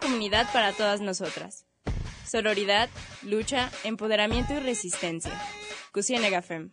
[0.00, 1.64] Comunidad para todas nosotras.
[2.26, 2.90] Sororidad,
[3.22, 5.32] lucha, empoderamiento y resistencia.
[5.92, 6.70] Cusienega Fem.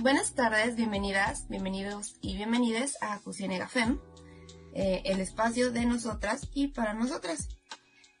[0.00, 4.00] Buenas tardes, bienvenidas, bienvenidos y bienvenides a Cusienega Fem,
[4.74, 7.48] eh, el espacio de nosotras y para nosotras.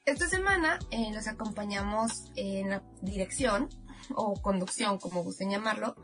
[0.04, 3.68] Esta semana eh, los acompañamos en la dirección
[4.16, 5.94] o conducción, como gusten llamarlo.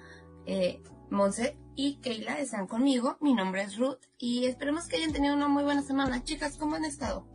[0.46, 0.80] Eh,
[1.10, 3.16] Monse y Keila están conmigo.
[3.20, 6.22] Mi nombre es Ruth y esperemos que hayan tenido una muy buena semana.
[6.22, 7.26] Chicas, ¿cómo han estado?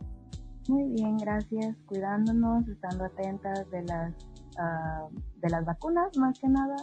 [0.68, 1.76] Muy bien, gracias.
[1.84, 4.14] Cuidándonos, estando atentas de las,
[4.58, 5.06] ah,
[5.36, 6.76] de las vacunas más que nada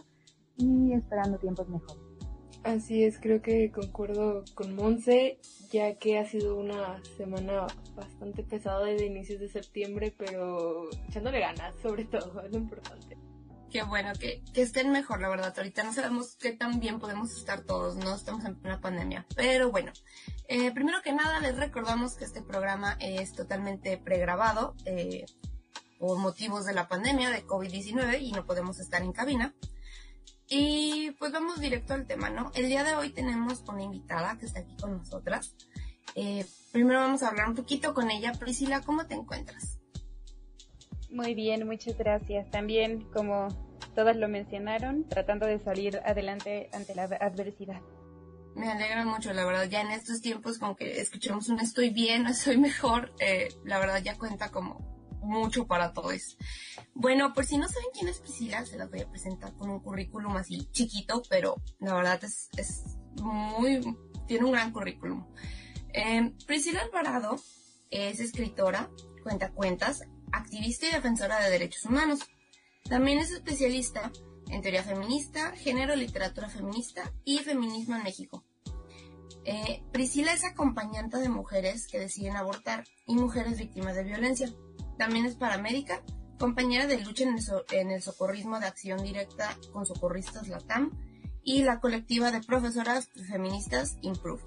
[0.58, 2.11] y esperando tiempos mejores.
[2.64, 5.40] Así es, creo que concuerdo con Monse,
[5.72, 11.74] ya que ha sido una semana bastante pesada desde inicios de septiembre, pero echándole ganas,
[11.82, 13.18] sobre todo, es lo importante.
[13.72, 15.54] Qué bueno, que, que estén mejor, la verdad.
[15.56, 19.26] Ahorita no sabemos qué tan bien podemos estar todos, no estamos en una pandemia.
[19.36, 19.92] Pero bueno,
[20.48, 25.26] eh, primero que nada les recordamos que este programa es totalmente pregrabado eh,
[25.98, 29.56] por motivos de la pandemia de COVID-19 y no podemos estar en cabina.
[30.54, 32.52] Y pues vamos directo al tema, ¿no?
[32.54, 35.56] El día de hoy tenemos una invitada que está aquí con nosotras.
[36.14, 38.34] Eh, primero vamos a hablar un poquito con ella.
[38.34, 39.80] Priscila, ¿cómo te encuentras?
[41.10, 42.52] Muy bien, muchas gracias.
[42.52, 43.48] También, como
[43.96, 47.82] todas lo mencionaron, tratando de salir adelante ante la adversidad.
[48.54, 49.70] Me alegra mucho, la verdad.
[49.70, 54.02] Ya en estos tiempos, como que escuchemos un estoy bien, estoy mejor, eh, la verdad
[54.04, 54.91] ya cuenta como
[55.22, 56.38] mucho para todos.
[56.94, 59.80] Bueno, por si no saben quién es Priscila, se las voy a presentar con un
[59.80, 62.84] currículum así chiquito, pero la verdad es, es
[63.22, 65.26] muy, tiene un gran currículum.
[65.94, 67.36] Eh, Priscila Alvarado
[67.90, 68.90] es escritora,
[69.24, 72.20] cuenta cuentas, activista y defensora de derechos humanos.
[72.90, 74.12] También es especialista
[74.50, 78.44] en teoría feminista, género, literatura feminista y feminismo en México.
[79.44, 84.54] Eh, Priscila es acompañante de mujeres que deciden abortar y mujeres víctimas de violencia.
[85.02, 86.04] También es paramédica,
[86.38, 90.92] compañera de lucha en el, socorrismo de acción directa con socorristas LATAM
[91.42, 94.44] y la colectiva de profesoras feministas Improve.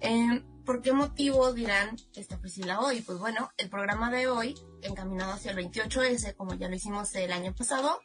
[0.00, 3.02] Eh, ¿Por qué motivo dirán esta Priscila hoy?
[3.02, 7.32] Pues bueno, el programa de hoy, encaminado hacia el 28S, como ya lo hicimos el
[7.32, 8.00] año pasado,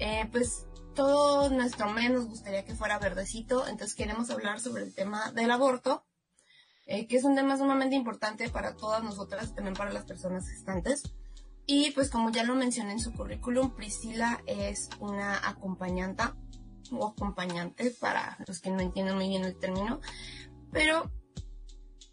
[0.00, 0.66] eh, pues
[0.96, 5.52] todo nuestro mes nos gustaría que fuera verdecito, entonces queremos hablar sobre el tema del
[5.52, 6.07] aborto
[6.90, 11.02] eh, que es un tema sumamente importante para todas nosotras, también para las personas gestantes.
[11.66, 16.34] Y pues como ya lo mencioné en su currículum, Priscila es una acompañanta
[16.90, 20.00] o acompañante para los que no entienden muy bien el término,
[20.72, 21.12] pero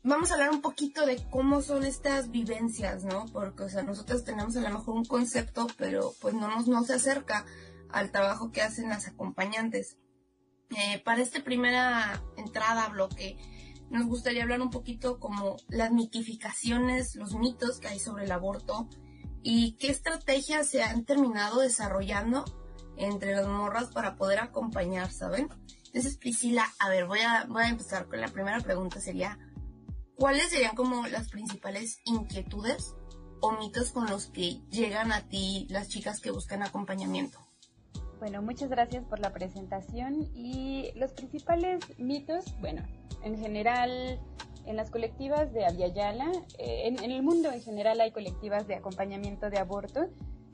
[0.04, 3.28] vamos a hablar un poquito de cómo son estas vivencias, ¿no?
[3.32, 6.84] Porque, o sea, nosotros tenemos a lo mejor un concepto, pero pues no nos no
[6.84, 7.46] se acerca
[7.90, 9.96] al trabajo que hacen las acompañantes.
[10.72, 13.38] Eh, para esta primera entrada, bloque,
[13.90, 18.90] nos gustaría hablar un poquito como las mitificaciones, los mitos que hay sobre el aborto
[19.44, 22.46] y qué estrategias se han terminado desarrollando
[22.98, 25.50] entre las morras para poder acompañar, ¿saben?
[25.86, 29.38] Entonces, Priscila, a ver, voy a, voy a empezar con la primera pregunta, sería,
[30.16, 32.96] ¿cuáles serían como las principales inquietudes
[33.40, 37.45] o mitos con los que llegan a ti las chicas que buscan acompañamiento?
[38.26, 42.82] Bueno, muchas gracias por la presentación y los principales mitos, bueno,
[43.22, 44.20] en general
[44.66, 49.52] en las colectivas de Aviala, eh, en, el mundo en general hay colectivas de acompañamiento
[49.52, 50.08] de aborto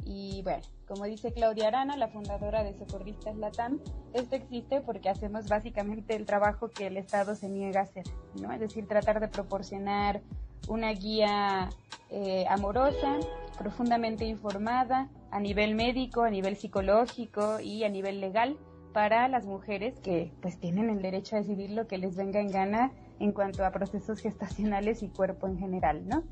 [0.03, 3.79] y bueno, como dice Claudia Arana, la fundadora de Socorristas Latam,
[4.11, 8.03] esto existe porque hacemos básicamente el trabajo que el Estado se niega a hacer,
[8.35, 8.51] ¿no?
[8.51, 10.21] Es decir, tratar de proporcionar
[10.67, 11.69] una guía
[12.09, 13.15] eh, amorosa,
[13.57, 18.57] profundamente informada a nivel médico, a nivel psicológico y a nivel legal
[18.93, 22.51] para las mujeres que pues tienen el derecho a decidir lo que les venga en
[22.51, 26.23] gana en cuanto a procesos gestacionales y cuerpo en general, ¿no?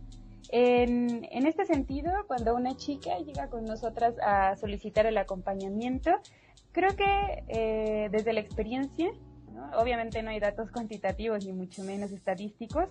[0.51, 6.11] En, en este sentido, cuando una chica llega con nosotras a solicitar el acompañamiento,
[6.71, 9.11] creo que eh, desde la experiencia,
[9.77, 12.89] obviamente no hay datos cuantitativos ni mucho menos estadísticos,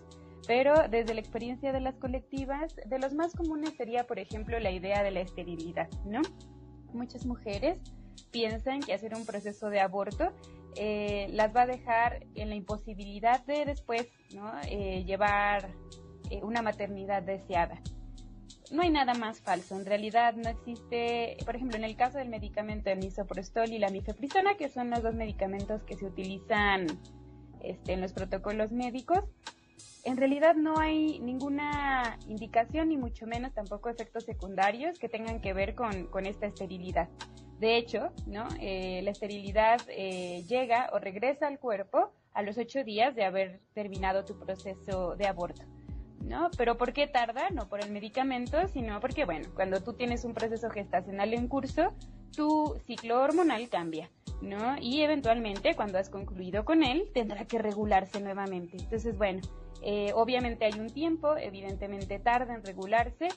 [0.49, 4.71] pero desde la experiencia de las colectivas, de los más comunes sería, por ejemplo, la
[4.71, 6.23] idea de la esterilidad, ¿no?
[6.95, 7.79] Muchas mujeres
[8.31, 10.33] piensan que hacer un proceso de aborto
[10.75, 14.50] eh, las va a dejar en la imposibilidad de después ¿no?
[14.71, 15.69] eh, llevar
[16.31, 17.79] eh, una maternidad deseada.
[18.71, 19.79] No hay nada más falso.
[19.79, 23.91] En realidad no existe, por ejemplo, en el caso del medicamento el misoprostol y la
[23.91, 26.87] mifepristona, que son los dos medicamentos que se utilizan
[27.61, 29.25] este, en los protocolos médicos,
[30.05, 35.53] en realidad no hay ninguna indicación ni mucho menos tampoco efectos secundarios que tengan que
[35.53, 37.09] ver con, esta esterilidad.
[37.59, 38.47] De hecho, ¿no?
[38.61, 43.61] Eh, la esterilidad eh, llega o regresa al cuerpo a los ocho días de haber
[43.75, 45.62] terminado tu proceso de aborto.
[46.21, 46.50] ¿no?
[46.56, 47.50] Pero ¿por qué tarda?
[47.50, 51.95] No por el medicamento, sino porque, bueno, cuando tú tienes un proceso gestacional en curso,
[52.37, 54.76] tu ciclo hormonal cambia, ¿no?
[54.81, 58.76] Y eventualmente, cuando has concluido con él, tendrá que regularse nuevamente.
[58.79, 59.40] Entonces, bueno,
[59.82, 63.29] eh, obviamente hay un tiempo, evidentemente tarda en regularse,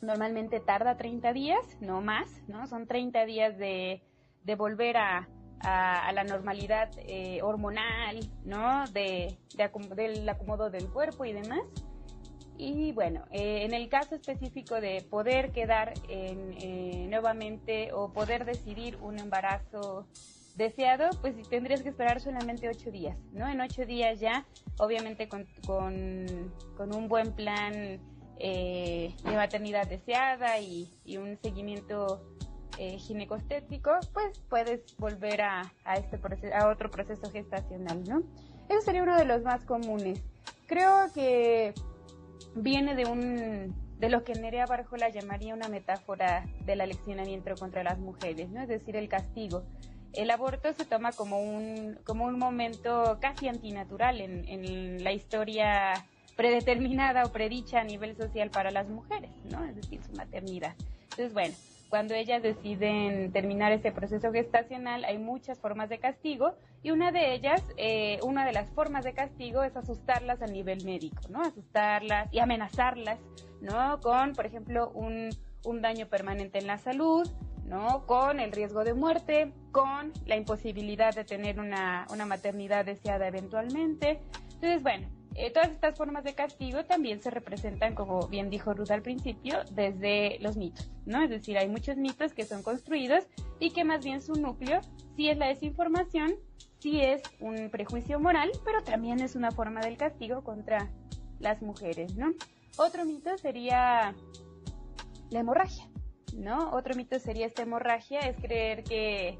[0.00, 2.66] normalmente tarda 30 días, no más, ¿no?
[2.66, 4.02] Son 30 días de,
[4.44, 5.28] de volver a,
[5.60, 8.84] a, la normalidad eh, hormonal, ¿no?
[8.92, 9.38] De,
[9.96, 11.62] del acomodo del cuerpo y demás.
[12.58, 18.96] Y bueno, eh, en el caso específico de poder quedar en, nuevamente o poder decidir
[18.96, 20.06] un embarazo
[20.56, 23.46] deseado, pues tendrías que esperar solamente ocho días, ¿no?
[23.46, 24.46] En ocho días ya,
[24.78, 28.00] obviamente con, con, un buen plan
[28.38, 30.88] eh, de maternidad deseada y,
[31.18, 32.22] un seguimiento
[32.78, 38.22] eh, ginecostético, pues puedes volver a, a, este proceso, a otro proceso gestacional, ¿no?
[38.70, 40.22] Eso sería uno de los más comunes.
[40.66, 41.74] Creo que
[42.56, 47.98] viene de un de lo que Nerea Barjola llamaría una metáfora del aleccionamiento contra las
[47.98, 48.60] mujeres, ¿no?
[48.60, 49.62] Es decir, el castigo
[50.16, 55.92] el aborto se toma como un, como un momento casi antinatural en, en la historia
[56.36, 59.64] predeterminada o predicha a nivel social para las mujeres, ¿no?
[59.64, 60.74] Es decir, su maternidad.
[61.04, 61.54] Entonces, bueno,
[61.88, 67.34] cuando ellas deciden terminar ese proceso gestacional, hay muchas formas de castigo y una de
[67.34, 71.42] ellas, eh, una de las formas de castigo es asustarlas a nivel médico, ¿no?
[71.42, 73.18] Asustarlas y amenazarlas,
[73.60, 74.00] ¿no?
[74.00, 75.30] Con, por ejemplo, un,
[75.64, 77.28] un daño permanente en la salud,
[77.66, 78.06] ¿no?
[78.06, 84.20] Con el riesgo de muerte, con la imposibilidad de tener una, maternidad deseada eventualmente.
[84.54, 88.90] Entonces, bueno, eh, todas estas formas de castigo también se representan, como bien dijo Ruth
[88.90, 91.22] al principio, desde los mitos, ¿no?
[91.22, 93.24] Es decir, hay muchos mitos que son construidos
[93.58, 94.80] y que más bien su núcleo
[95.14, 96.36] sí es la desinformación,
[96.78, 100.90] sí es un prejuicio moral, pero también es una forma del castigo contra
[101.38, 102.32] las mujeres, ¿no?
[102.78, 104.14] Otro mito sería
[105.30, 105.88] la hemorragia,
[106.34, 106.70] ¿no?
[106.70, 109.38] Otro mito sería esta hemorragia, es creer que,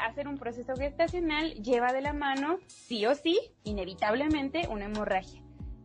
[0.00, 5.42] hacer un proceso gestacional lleva de la mano, sí o sí, inevitablemente, una hemorragia.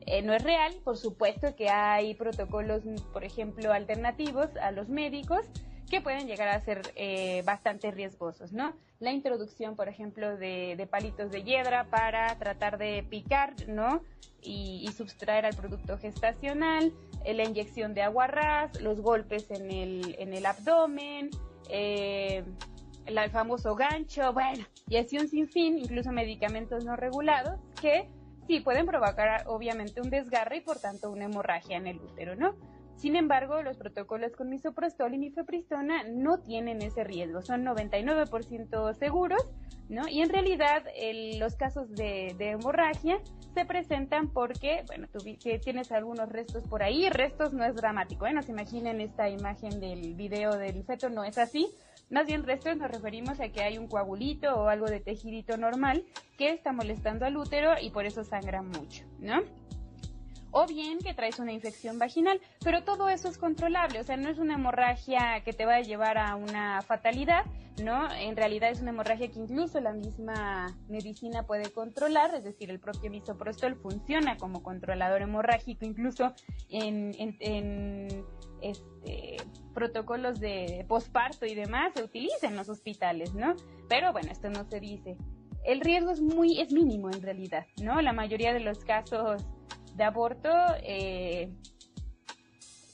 [0.07, 5.47] Eh, no es real, por supuesto que hay protocolos, por ejemplo, alternativos a los médicos
[5.89, 8.73] que pueden llegar a ser eh, bastante riesgosos, ¿no?
[8.99, 14.01] La introducción, por ejemplo, de, palitos de hiedra para tratar de picar, ¿no?
[14.41, 16.93] Y, y, al producto gestacional,
[17.25, 21.31] la inyección de aguarrás, los golpes en el, en el abdomen,
[21.69, 22.43] eh,
[23.05, 28.07] el famoso gancho, bueno, y así un sinfín, incluso medicamentos no regulados, que
[28.47, 32.55] sí pueden provocar obviamente un desgarre y por tanto una hemorragia en el útero, ¿no?
[32.95, 39.43] Sin embargo, los protocolos con misoprostol y mifepristona no tienen ese riesgo, son 99% seguros,
[39.89, 40.07] ¿no?
[40.07, 40.83] Y en realidad
[41.37, 43.19] los casos de, hemorragia
[43.53, 45.19] se presentan porque, bueno, tú
[45.61, 48.33] tienes algunos restos por ahí, restos no es dramático, ¿eh?
[48.33, 51.67] No se imaginen esta imagen del video del feto, no es así,
[52.09, 56.05] más bien restos nos referimos a que hay un coagulito o algo de tejidito normal
[56.37, 59.41] que está molestando al útero y por eso sangra mucho, ¿no?
[60.57, 64.29] O bien que traes una infección vaginal, pero todo eso es controlable, o sea, no
[64.29, 67.43] es una hemorragia que te va a llevar a una fatalidad,
[67.83, 68.09] ¿no?
[68.13, 72.79] En realidad es una hemorragia que incluso la misma medicina puede controlar, es decir, el
[72.79, 76.33] propio misoprostol funciona como controlador hemorrágico, incluso
[76.69, 77.11] en,
[78.61, 79.35] este,
[79.73, 83.57] protocolos de posparto y demás se utiliza en los hospitales, ¿no?
[83.89, 85.17] Pero bueno, esto no se dice.
[85.65, 88.01] El riesgo es muy, es mínimo en realidad, ¿no?
[88.01, 89.45] La mayoría de los casos
[89.95, 90.49] de aborto
[90.83, 91.51] eh,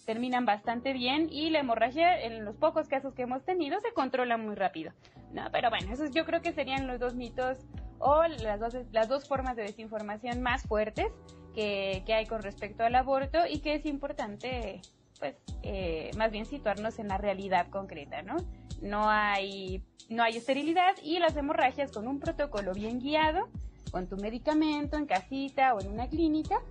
[0.05, 4.37] terminan bastante bien y la hemorragia en los pocos casos que hemos tenido se controla
[4.37, 4.93] muy rápido.
[5.31, 7.57] No, pero bueno, esos yo creo que serían los dos mitos
[7.99, 11.07] o las dos, las dos formas de desinformación más fuertes
[11.53, 14.81] que, hay con respecto al aborto y que es importante,
[15.19, 18.37] pues, eh, más bien situarnos en la realidad concreta, ¿no?
[18.81, 23.49] No hay, no hay esterilidad y las hemorragias con un protocolo bien guiado,
[23.91, 26.61] con tu medicamento en casita o en una clínica,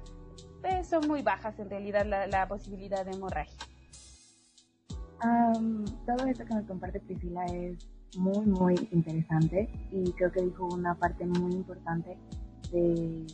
[0.60, 3.56] pues, son muy bajas en realidad la, posibilidad de hemorragia.
[6.06, 10.94] todo esto que nos comparte Priscila es muy, muy interesante y creo que dijo una
[10.94, 12.18] parte muy importante
[12.72, 13.26] de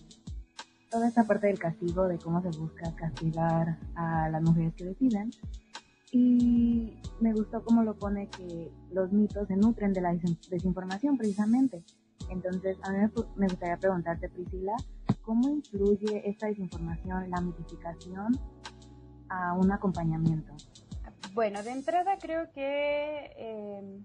[0.91, 5.31] toda esta parte del castigo, de cómo se busca castigar a las mujeres que deciden.
[6.13, 10.15] Y me gustó cómo lo pone que los mitos se nutren de la
[10.49, 11.83] desinformación precisamente.
[12.31, 12.99] Entonces, a mí
[13.37, 14.73] me gustaría preguntarte, Priscila,
[15.23, 18.39] ¿cómo influye esta desinformación, la mitificación
[19.29, 20.53] a un acompañamiento?
[21.33, 24.01] Bueno, de entrada creo que eh,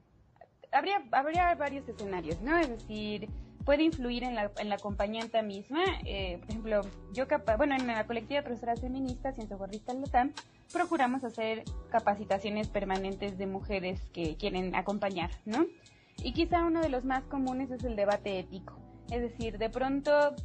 [0.72, 2.58] habría, habría varios escenarios, ¿no?
[2.58, 3.30] Es decir,
[3.64, 5.84] puede influir en la, en la acompañante misma.
[6.06, 6.82] Eh, por ejemplo,
[7.14, 7.26] yo,
[7.58, 10.34] bueno, en la colectiva de profesoras feministas y en Socorrista Latam,
[10.74, 15.66] procuramos hacer capacitaciones permanentes de mujeres que quieren acompañar, ¿no?
[16.18, 18.80] Y quizá uno de los más comunes es el debate ético.
[19.10, 20.36] Es decir, de pronto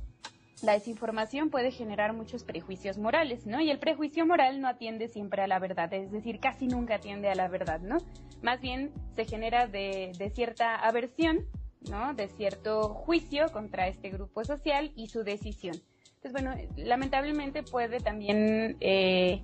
[0.62, 3.60] la desinformación puede generar muchos prejuicios morales, ¿no?
[3.60, 7.28] Y el prejuicio moral no atiende siempre a la verdad, es decir, casi nunca atiende
[7.28, 7.98] a la verdad, ¿no?
[8.42, 11.46] Más bien se genera de, cierta aversión,
[11.90, 12.14] ¿no?
[12.14, 15.76] De cierto juicio contra este grupo social y su decisión.
[16.16, 19.42] Entonces, bueno, lamentablemente puede también eh,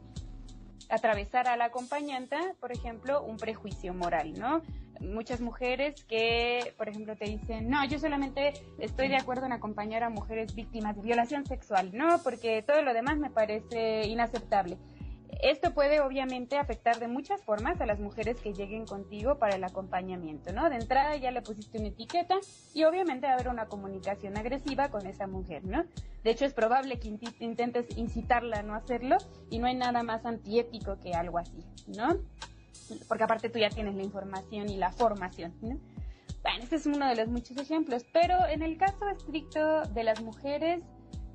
[0.89, 4.63] atravesar a la acompañante, por ejemplo, un prejuicio moral, ¿no?
[5.01, 10.03] Muchas mujeres que, por ejemplo, te dicen, no, yo solamente estoy de acuerdo en acompañar
[10.03, 14.79] a mujeres víctimas de violación sexual, no, porque todo lo demás me parece inaceptable.
[15.41, 19.65] Esto puede obviamente afectar de muchas formas a las mujeres que lleguen contigo para el
[19.65, 20.69] acompañamiento, ¿no?
[20.69, 22.37] De entrada ya le pusiste una etiqueta
[22.75, 25.85] y obviamente va a haber una comunicación agresiva con esa mujer, ¿no?
[26.23, 29.17] De hecho es probable que intentes incitarla a no hacerlo
[29.51, 32.19] y no hay nada más antiético que algo así, ¿no?
[33.09, 35.55] Porque aparte tú ya tienes la información y la formación.
[35.61, 35.79] ¿no?
[36.43, 40.21] Bueno, este es uno de los muchos ejemplos, pero en el caso estricto de las
[40.23, 40.83] mujeres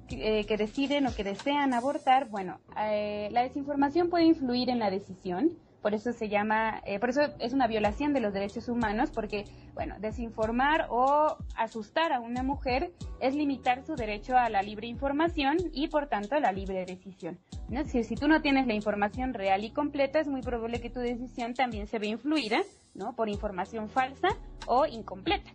[0.08, 4.90] que, eh, deciden o que desean abortar, bueno, eh, la desinformación puede influir en la
[4.90, 9.12] decisión, por eso se llama, eh, por eso es una violación de los derechos humanos,
[9.12, 14.88] porque, bueno, desinformar o asustar a una mujer es limitar su derecho a la libre
[14.88, 17.40] información y, por tanto, a la libre decisión.
[17.70, 17.84] ¿no?
[17.86, 21.00] Si, si tú no tienes la información real y completa, es muy probable que tu
[21.00, 22.62] decisión también se vea influida,
[22.94, 23.16] ¿no?
[23.16, 24.30] Por información falsa
[24.66, 25.52] o incompleta.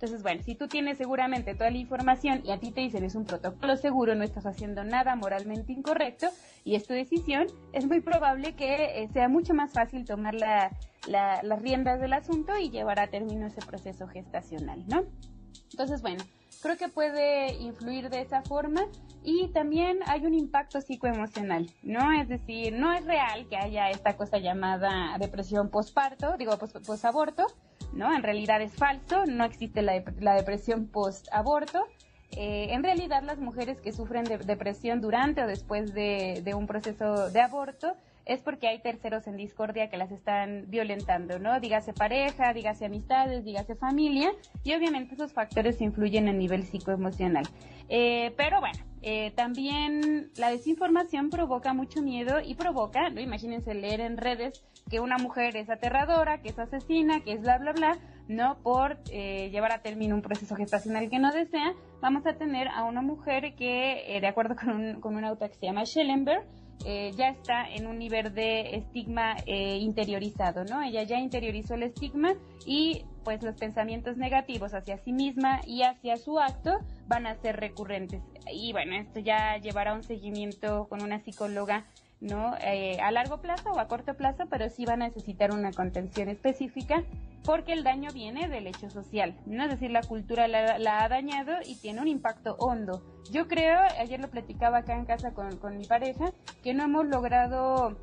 [0.00, 3.16] Entonces, bueno, si tú tienes seguramente toda la información y a ti te dicen es
[3.16, 6.28] un protocolo seguro, no estás haciendo nada moralmente incorrecto
[6.62, 10.70] y es tu decisión, es muy probable que eh, sea mucho más fácil tomar la,
[11.08, 15.02] las riendas del asunto y llevar a término ese proceso gestacional, ¿no?
[15.72, 16.22] Entonces, bueno,
[16.62, 18.82] creo que puede influir de esa forma
[19.24, 22.12] y también hay un impacto psicoemocional, ¿no?
[22.12, 27.46] Es decir, no es real que haya esta cosa llamada depresión postparto, digo, posaborto,
[27.98, 28.14] ¿no?
[28.14, 31.84] En realidad es falso, no existe la, depresión post-aborto.
[32.36, 36.66] Eh, en realidad las mujeres que sufren de depresión durante o después de, de, un
[36.66, 37.94] proceso de aborto
[38.28, 41.58] es porque hay terceros en discordia que las están violentando, ¿no?
[41.60, 44.30] Dígase pareja, dígase amistades, dígase familia,
[44.62, 47.44] y obviamente esos factores influyen a nivel psicoemocional.
[47.88, 53.20] Eh, pero bueno, eh, también la desinformación provoca mucho miedo y provoca, ¿no?
[53.20, 57.58] imagínense leer en redes que una mujer es aterradora, que es asesina, que es bla,
[57.58, 62.26] bla, bla, no por eh, llevar a término un proceso gestacional que no desea, vamos
[62.26, 65.84] a tener a una mujer que, de acuerdo con, un, con autora que se llama
[65.84, 66.44] Schellenberg,
[66.84, 70.82] eh, ya está en un nivel de estigma eh, interiorizado, ¿no?
[70.82, 72.34] Ella ya interiorizó el estigma
[72.66, 76.78] y pues los pensamientos negativos hacia sí misma y hacia su acto
[77.08, 78.22] van a ser recurrentes.
[78.52, 81.84] Y bueno, esto ya llevará un seguimiento con una psicóloga
[82.20, 82.54] ¿no?
[82.60, 86.28] Eh, a largo plazo o a corto plazo, pero sí va a necesitar una contención
[86.28, 87.04] específica
[87.44, 89.64] porque el daño viene del hecho social, ¿no?
[89.64, 93.02] Es decir, la cultura la, ha dañado y tiene un impacto hondo.
[93.30, 96.32] Yo creo, ayer lo platicaba acá en casa con, con mi pareja,
[96.62, 97.96] que no hemos logrado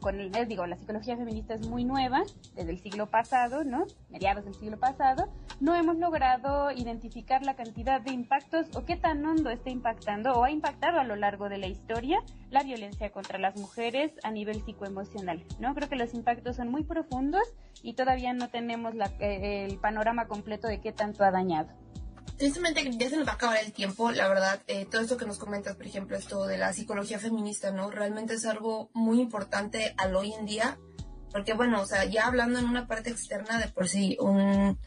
[0.00, 2.22] con les digo, la psicología feminista es muy nueva,
[2.54, 3.86] desde el siglo pasado, ¿no?
[4.10, 5.28] Mediados del siglo pasado,
[5.60, 10.44] no hemos logrado identificar la cantidad de impactos o qué tan hondo está impactando o
[10.44, 14.62] ha impactado a lo largo de la historia la violencia contra las mujeres a nivel
[14.62, 15.74] psicoemocional, ¿no?
[15.74, 17.42] Creo que los impactos son muy profundos
[17.82, 21.68] y todavía no tenemos eh, el panorama completo de qué tanto ha dañado
[22.36, 25.26] tristemente ya se nos va a acabar el tiempo, la verdad, eh, todo esto que
[25.26, 27.90] nos comentas, por ejemplo, esto de la psicología feminista, ¿no?
[27.90, 30.78] Realmente es algo muy importante al hoy en día,
[31.32, 34.78] porque bueno, o sea, ya hablando en una parte externa de por sí, un,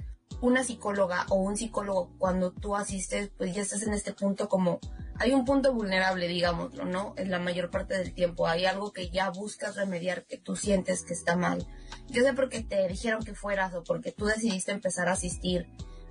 [0.42, 4.80] una psicóloga o un psicólogo, cuando tú asistes, pues ya estás en este punto como,
[5.18, 7.14] hay un punto vulnerable, digámoslo, ¿no?
[7.18, 11.04] En la mayor parte del tiempo, hay algo que ya buscas remediar, que tú sientes
[11.04, 11.68] que está mal.
[12.08, 15.68] Yo sé porque te dijeron que fueras o porque tú decidiste empezar a asistir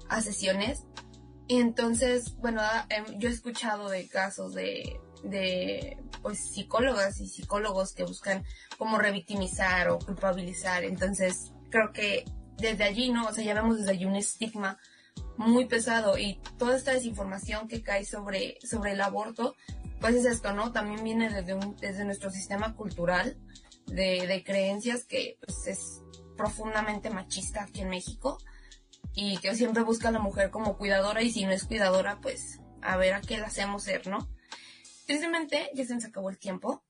[0.08, 0.84] a sesiones,
[1.48, 7.26] y entonces, bueno, ah, em, yo he escuchado de casos de, de pues psicólogas y
[7.26, 8.44] psicólogos que buscan
[8.76, 10.84] como revictimizar o culpabilizar.
[10.84, 12.26] Entonces, creo que
[12.58, 13.26] desde allí, ¿no?
[13.26, 14.78] O sea, ya vemos desde allí un estigma
[15.38, 19.56] muy pesado y toda esta desinformación que cae sobre, sobre el aborto,
[20.00, 20.72] pues es esto, ¿no?
[20.72, 23.38] También viene desde, un, desde nuestro sistema cultural
[23.86, 26.02] de, de creencias que pues, es
[26.36, 28.36] profundamente machista aquí en México
[29.20, 32.60] y que siempre busca a la mujer como cuidadora y si no es cuidadora, pues
[32.82, 34.28] a ver a qué la hacemos ser, ¿no?
[35.08, 36.84] Tristemente ya se nos acabó el tiempo,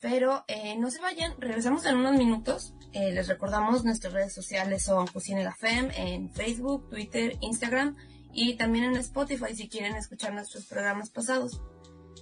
[0.00, 2.74] pero eh, no se vayan, regresamos en unos minutos.
[2.92, 7.96] Eh, les recordamos nuestras redes sociales son Cocina la Fem en Facebook, Twitter, Instagram
[8.32, 11.60] y también en Spotify si quieren escuchar nuestros programas pasados.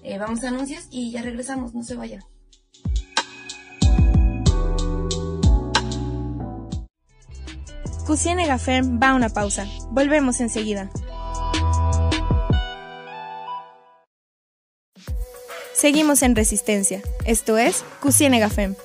[0.02, 2.22] Eh, vamos a anuncios y ya regresamos, no se vayan.
[8.08, 9.66] Cusiene Gafem va a una pausa.
[9.90, 10.88] Volvemos enseguida.
[15.74, 17.02] Seguimos en Resistencia.
[17.26, 18.76] Esto es Cusiene Gafem.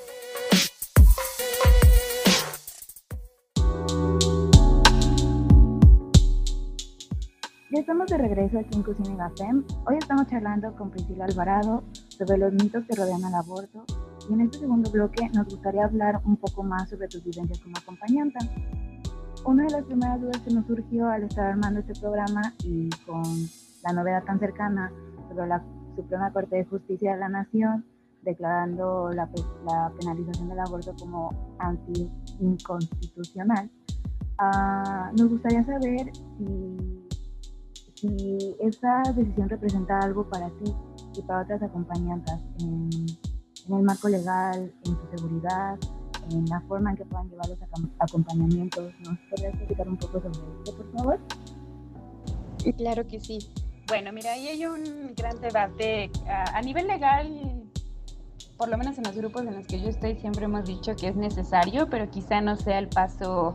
[7.72, 9.64] Ya estamos de regreso aquí en Cocina Gafem.
[9.88, 13.86] Hoy estamos charlando con Priscila Alvarado sobre los mitos que rodean al aborto
[14.30, 17.78] y en este segundo bloque nos gustaría hablar un poco más sobre tus vivencias como
[17.78, 18.40] acompañante.
[19.46, 23.24] Una de las primeras dudas que nos surgió al estar armando este programa y con
[23.84, 24.92] la novedad tan cercana
[25.30, 25.64] sobre la
[25.96, 27.86] Suprema Corte de Justicia de la Nación
[28.24, 29.30] declarando la,
[29.66, 33.70] la penalización del aborto como anti-inconstitucional,
[34.40, 37.04] uh, nos gustaría saber si
[38.04, 40.76] si esa decisión representa algo para ti
[41.16, 42.90] y para otras acompañantes en,
[43.68, 45.80] en, el marco legal, en su seguridad,
[46.32, 47.60] en la forma en que puedan llevar los
[48.00, 48.94] acompañamientos.
[49.00, 51.20] ¿Nos podrías explicar un poco sobre esto, por favor?
[52.78, 53.40] Claro que sí.
[53.88, 56.10] Bueno, mira, ahí hay un gran debate.
[56.28, 57.64] A, a nivel legal,
[58.58, 61.10] por lo menos en los grupos en los que yo estoy, siempre hemos dicho que
[61.10, 63.54] es necesario, pero quizá no sea el paso,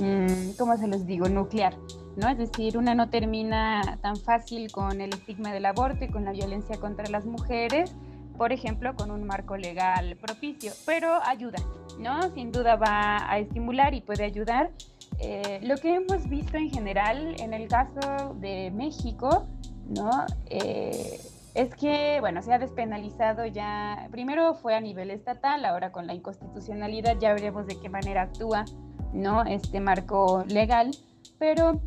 [0.00, 1.74] mmm, ¿cómo se los digo?, nuclear.
[2.18, 2.28] ¿no?
[2.28, 6.32] Es decir, una no termina tan fácil con el estigma del aborto y con la
[6.32, 7.94] violencia contra las mujeres,
[8.38, 11.58] por ejemplo, con un marco legal propicio, pero ayuda,
[11.98, 12.22] ¿no?
[12.34, 14.70] Sin duda va a estimular y puede ayudar.
[15.18, 19.44] Eh, lo que hemos visto en general en el caso de México,
[19.88, 20.24] ¿no?
[20.48, 21.20] Eh,
[21.54, 26.14] es que, bueno, se ha despenalizado ya, primero fue a nivel estatal, ahora con la
[26.14, 28.64] inconstitucionalidad ya veremos de qué manera actúa,
[29.12, 29.44] ¿no?
[29.44, 30.92] Este marco legal,
[31.40, 31.80] pero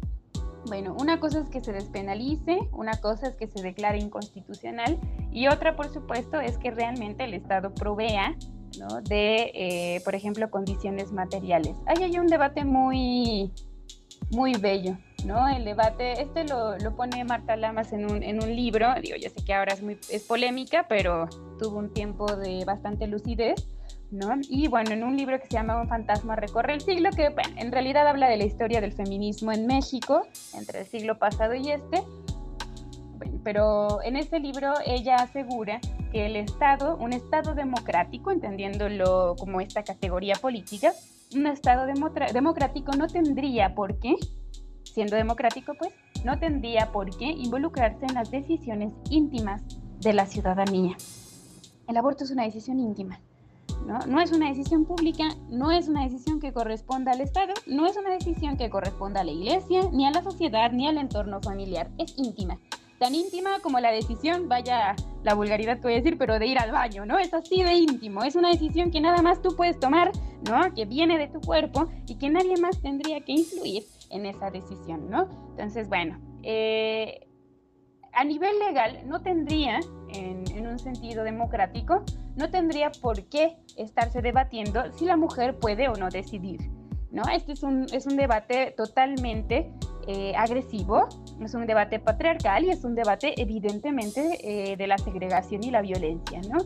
[0.68, 5.00] bueno, una cosa es que se despenalice, una cosa es que se declare inconstitucional
[5.32, 8.36] y otra, por supuesto, es que realmente el Estado provea
[8.80, 9.02] ¿no?
[9.02, 11.76] de, eh, por ejemplo, condiciones materiales.
[11.88, 13.52] Ahí hay un debate muy,
[14.32, 15.48] muy bello, ¿no?
[15.50, 19.30] El debate, este lo, lo pone Marta Lamas en un, en un, libro, digo, ya
[19.30, 21.28] sé que ahora es, muy, es polémica, pero
[21.60, 23.68] tuvo un tiempo de bastante lucidez
[24.50, 27.72] y bueno, en un libro que se llama Un fantasma recorre el siglo, que en
[27.72, 32.04] realidad habla de la historia del feminismo en México entre el siglo pasado y este,
[33.44, 35.80] pero en ese libro ella asegura
[36.12, 40.92] que el Estado, un Estado democrático, entendiéndolo como esta categoría política,
[41.34, 44.16] un Estado democrático no tendría por qué,
[44.84, 45.94] siendo democrático pues,
[46.26, 49.64] no tendría por qué involucrarse en las decisiones íntimas
[50.02, 50.98] de la ciudadanía.
[51.88, 53.22] El aborto es una decisión íntima
[53.86, 54.22] ¿no?
[54.22, 58.12] es una decisión pública, no es una decisión que corresponda al Estado, no es una
[58.12, 62.14] decisión que corresponda a la iglesia, ni a la sociedad, ni al entorno familiar, es
[62.18, 62.60] íntima.
[63.00, 66.60] Tan íntima como la decisión, vaya la vulgaridad que voy a decir, pero de ir
[66.60, 67.18] al baño, ¿no?
[67.18, 70.12] Es así de íntimo, es una decisión que nada más tú puedes tomar,
[70.48, 70.74] ¿no?
[70.76, 75.10] Que viene de tu cuerpo y que nadie más tendría que influir en esa decisión,
[75.10, 75.28] ¿no?
[75.50, 77.31] Entonces, bueno, eh,
[78.14, 82.04] a nivel legal no tendría, en, en, un sentido democrático,
[82.36, 86.60] no tendría por qué estarse debatiendo si la mujer puede o no decidir.
[87.12, 87.24] ¿no?
[87.34, 89.72] Este es un, es un debate totalmente
[90.08, 91.08] eh, agresivo,
[91.42, 95.82] es un debate patriarcal y es un debate evidentemente eh, de la segregación y la
[95.82, 96.42] violencia.
[96.50, 96.58] ¿no?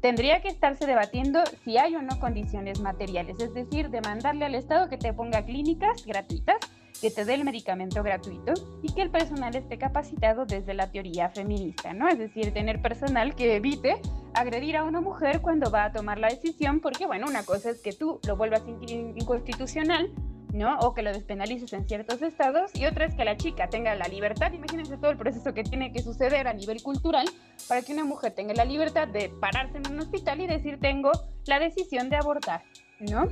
[0.00, 4.88] Tendría que estarse debatiendo si hay o no condiciones materiales, es decir, demandarle al Estado
[4.88, 6.56] que te ponga clínicas gratuitas
[7.00, 8.52] que te dé el medicamento gratuito
[8.82, 12.08] y que el personal esté capacitado desde la teoría feminista, ¿no?
[12.08, 14.00] Es decir, tener personal que evite
[14.34, 17.80] agredir a una mujer cuando va a tomar la decisión, porque bueno, una cosa es
[17.80, 20.10] que tú lo vuelvas inconstitucional,
[20.52, 20.78] ¿no?
[20.80, 24.06] O que lo despenalices en ciertos estados, y otra es que la chica tenga la
[24.06, 27.26] libertad, imagínense todo el proceso que tiene que suceder a nivel cultural
[27.68, 31.10] para que una mujer tenga la libertad de pararse en un hospital y decir tengo
[31.46, 32.62] la decisión de abortar,
[33.00, 33.28] ¿no?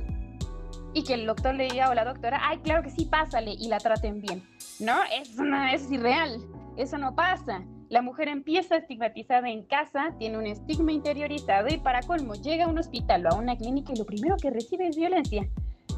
[0.93, 3.67] Y que el doctor le diga o la doctora, ay, claro que sí, pásale y
[3.67, 4.43] la traten bien.
[4.79, 6.39] No, eso, no, es irreal,
[6.77, 7.63] eso no pasa.
[7.89, 12.67] La mujer empieza estigmatizada en casa, tiene un estigma interiorizado y para colmo llega a
[12.67, 15.47] un hospital o a una clínica y lo primero que recibe es violencia.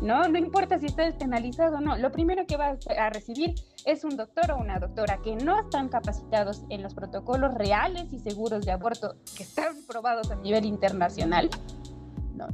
[0.01, 3.53] No, no importa si está despenalizado o no, lo primero que va a recibir
[3.85, 8.19] es un doctor o una doctora que no están capacitados en los protocolos reales y
[8.19, 11.49] seguros de aborto que están probados a nivel internacional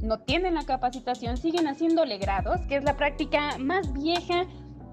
[0.00, 4.46] no, tienen la capacitación, siguen haciendo legrados, que es la práctica más vieja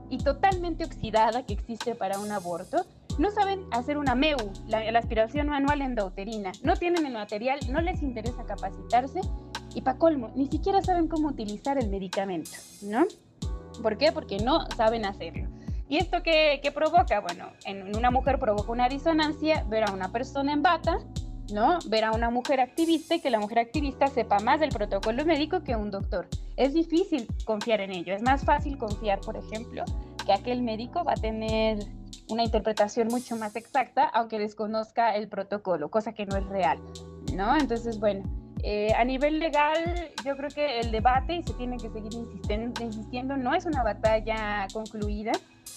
[0.10, 2.86] y totalmente oxidada que existe para un aborto.
[3.18, 8.04] no saben hacer una MEU, la, aspiración manual endouterina, no tienen el material, no les
[8.04, 9.22] interesa capacitarse
[9.74, 12.52] y para colmo, ni siquiera saben cómo utilizar el medicamento,
[12.84, 13.06] ¿no?
[13.82, 14.12] ¿Por qué?
[14.12, 15.50] Porque no saben hacerlo.
[15.90, 17.22] ¿Y esto qué, qué provoca?
[17.22, 21.00] Bueno, en una mujer provoca una disonancia ver a una persona en bata,
[21.52, 21.80] ¿no?
[21.88, 25.64] Ver a una mujer activista y que la mujer activista sepa más del protocolo médico
[25.64, 26.28] que un doctor.
[26.56, 28.14] Es difícil confiar en ello.
[28.14, 29.84] Es más fácil confiar, por ejemplo,
[30.26, 31.80] que aquel médico va a tener
[32.30, 36.80] una interpretación mucho más exacta, aunque desconozca el protocolo, cosa que no es real,
[37.34, 37.56] ¿no?
[37.56, 38.24] Entonces, bueno,
[38.64, 42.84] eh, a nivel legal, yo creo que el debate, y se tiene que seguir insistiendo,
[42.84, 45.32] insistiendo, no es una batalla concluida,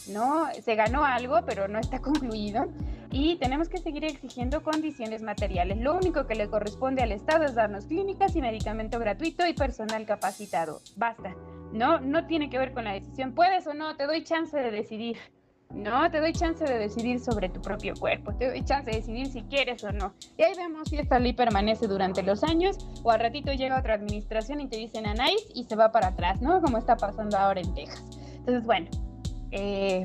[0.09, 0.47] ¿no?
[0.63, 2.67] Se ganó algo, pero no está concluido.
[3.13, 5.79] Y tenemos que seguir exigiendo condiciones materiales.
[5.79, 10.07] Lo único que le corresponde al Estado es darnos clínicas y medicamento gratuito y personal
[10.07, 10.81] capacitado.
[10.97, 11.35] Basta.
[11.73, 13.35] No, no tiene que ver con la decisión.
[13.35, 15.17] Puedes o no, te doy chance de decidir.
[15.75, 19.29] No, te doy chance de decidir sobre tu propio cuerpo, te doy chance de decidir
[19.29, 20.15] si quieres o no.
[20.37, 23.95] Y ahí vemos si esta ley permanece durante los años o al ratito llega otra
[23.95, 26.61] administración y te dicen a nice y se va para atrás, ¿no?
[26.61, 28.05] Como está pasando ahora en Texas.
[28.39, 28.89] Entonces, bueno,
[29.51, 30.05] eh,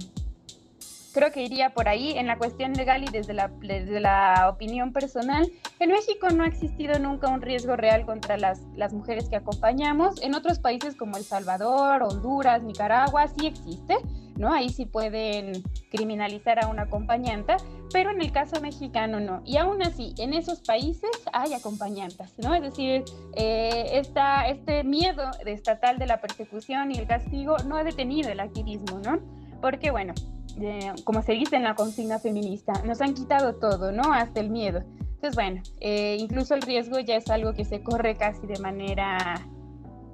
[1.13, 4.91] creo que iría por ahí en la cuestión legal y desde la, desde la opinión
[4.91, 5.49] personal.
[5.79, 10.21] En México no ha existido nunca un riesgo real contra las, las mujeres que acompañamos.
[10.21, 13.95] En otros países como El Salvador, Honduras, Nicaragua sí existe
[14.38, 14.53] ¿no?
[14.53, 17.55] Ahí sí pueden criminalizar a una acompañante,
[17.91, 19.41] pero en el caso mexicano no.
[19.45, 22.53] Y aún así, en esos países hay acompañantes, ¿no?
[22.53, 23.03] Es decir,
[23.36, 28.39] eh, esta, este miedo estatal de la persecución y el castigo no ha detenido el
[28.39, 29.19] activismo, ¿no?
[29.65, 30.13] Porque, bueno,
[30.62, 34.13] eh, como se dice en la consigna feminista, nos han quitado todo, ¿no?
[34.13, 34.84] Hasta el miedo.
[34.99, 39.41] Entonces, bueno, eh, incluso el riesgo ya es algo que se corre casi de manera,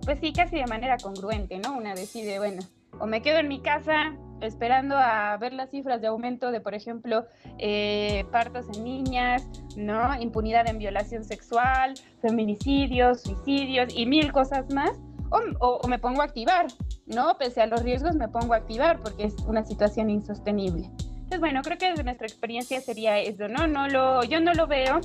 [0.05, 1.75] pues sí, casi de manera congruente, ¿no?
[1.75, 2.61] Una decide, bueno,
[2.97, 6.73] o me quedo en mi casa esperando a ver las cifras de aumento de, por
[6.73, 7.25] ejemplo,
[7.57, 10.17] eh, partos en niñas, ¿no?
[10.21, 14.91] Impunidad en violación sexual, feminicidios, suicidios y mil cosas más,
[15.31, 16.67] o, me pongo a activar,
[17.05, 17.37] ¿no?
[17.37, 20.89] Pese a los riesgos me pongo a activar porque es una situación insostenible.
[21.07, 23.65] Entonces, bueno, creo que desde nuestra experiencia sería eso, ¿no?
[23.67, 24.99] no lo, yo no lo veo,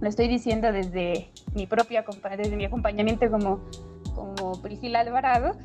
[0.00, 2.04] lo estoy diciendo desde mi propia,
[2.36, 3.60] desde mi acompañamiento como,
[4.14, 5.58] como Priscila Alvarado,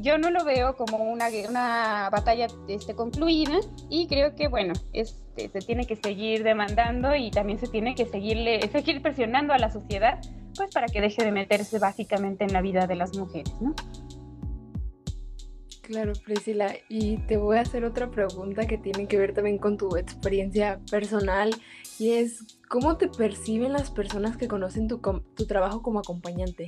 [0.00, 3.58] yo no lo veo como una, una batalla este, concluida
[3.90, 8.06] y creo que, bueno, este, se tiene que seguir demandando y también se tiene que
[8.06, 10.20] seguirle, seguir presionando a la sociedad
[10.58, 13.74] pues para que deje de meterse básicamente en la vida de las mujeres, ¿no?
[15.80, 19.78] Claro, Priscila, y te voy a hacer otra pregunta que tiene que ver también con
[19.78, 21.50] tu experiencia personal
[21.98, 26.66] y es, ¿cómo te perciben las personas que conocen tu, tu trabajo como acompañante?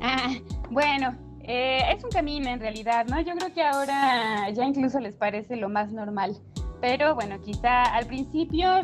[0.00, 0.32] Ah,
[0.70, 3.20] bueno, eh, es un camino en realidad, ¿no?
[3.20, 6.38] Yo creo que ahora ya incluso les parece lo más normal.
[6.80, 8.80] Pero bueno, quizá al principio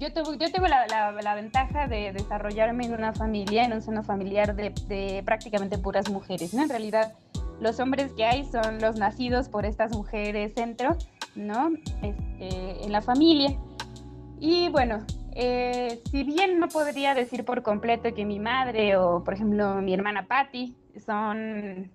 [0.00, 4.02] yo, tengo, yo tengo la, la, ventaja de desarrollarme en una familia, en un seno
[4.02, 6.62] familiar de, de, prácticamente puras mujeres, ¿no?
[6.62, 7.12] En realidad
[7.60, 10.96] los hombres que hay son los nacidos por estas mujeres centro,
[11.34, 11.70] ¿no?
[12.02, 13.56] Este, en la familia.
[14.38, 19.34] Y bueno, eh, si bien no podría decir por completo que mi madre o, por
[19.34, 21.90] ejemplo, mi hermana Patty son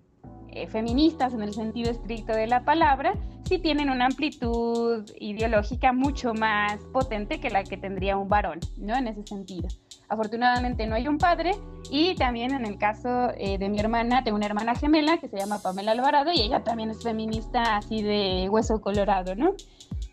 [0.55, 3.13] eh, feministas en el sentido estricto de la palabra,
[3.43, 8.95] sí tienen una amplitud ideológica mucho más potente que la que tendría un varón, ¿no?
[8.95, 9.67] En ese sentido.
[10.07, 11.51] Afortunadamente no hay un padre
[11.91, 15.37] y también en el caso eh, de mi hermana, tengo una hermana gemela que se
[15.37, 19.55] llama Pamela Alvarado y ella también es feminista así de hueso colorado, ¿no?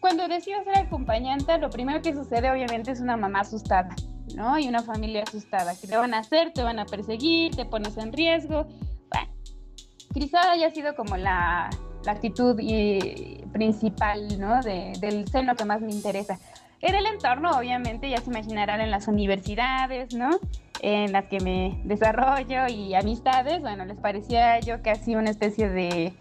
[0.00, 3.94] Cuando decido ser acompañante, lo primero que sucede obviamente es una mamá asustada,
[4.34, 4.58] ¿no?
[4.58, 7.96] Y una familia asustada, que te van a hacer, te van a perseguir, te pones
[7.96, 8.66] en riesgo.
[10.12, 11.70] Quizá haya sido como la,
[12.04, 14.60] la actitud y, principal, ¿no?
[14.62, 16.38] De, del seno que más me interesa.
[16.80, 20.30] En el entorno, obviamente, ya se imaginarán en las universidades, ¿no?
[20.80, 26.12] En las que me desarrollo y amistades, bueno, les parecía yo casi una especie de,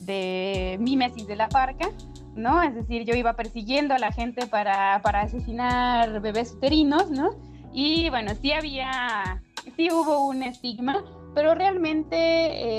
[0.00, 1.90] de mímesis de la parca,
[2.34, 2.62] ¿no?
[2.62, 7.30] Es decir, yo iba persiguiendo a la gente para, para asesinar bebés uterinos, ¿no?
[7.74, 9.42] Y bueno, sí había,
[9.76, 11.04] sí hubo un estigma,
[11.36, 12.16] pero realmente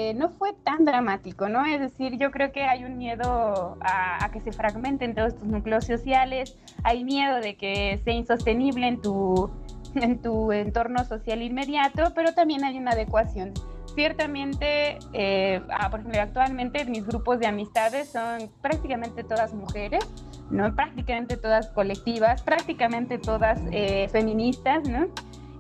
[0.10, 1.64] eh, no fue tan dramático, ¿no?
[1.64, 5.86] Es decir, yo creo que hay un miedo a, que se fragmenten todos tus núcleos
[5.86, 9.52] sociales, hay miedo de que sea insostenible en tu,
[9.94, 13.54] en tu entorno social inmediato, pero también hay una adecuación.
[13.94, 20.04] Ciertamente, eh, ah, por ejemplo, actualmente mis grupos de amistades son prácticamente todas mujeres,
[20.50, 20.74] ¿no?
[20.74, 25.10] Prácticamente todas colectivas, prácticamente todas eh, feministas, ¿no?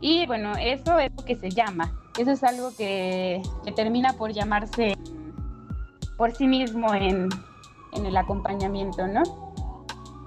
[0.01, 3.41] Y bueno, eso es lo que se llama, eso es algo que,
[3.75, 4.95] termina por llamarse
[6.17, 7.29] por sí mismo en,
[7.93, 9.23] en el acompañamiento, ¿no?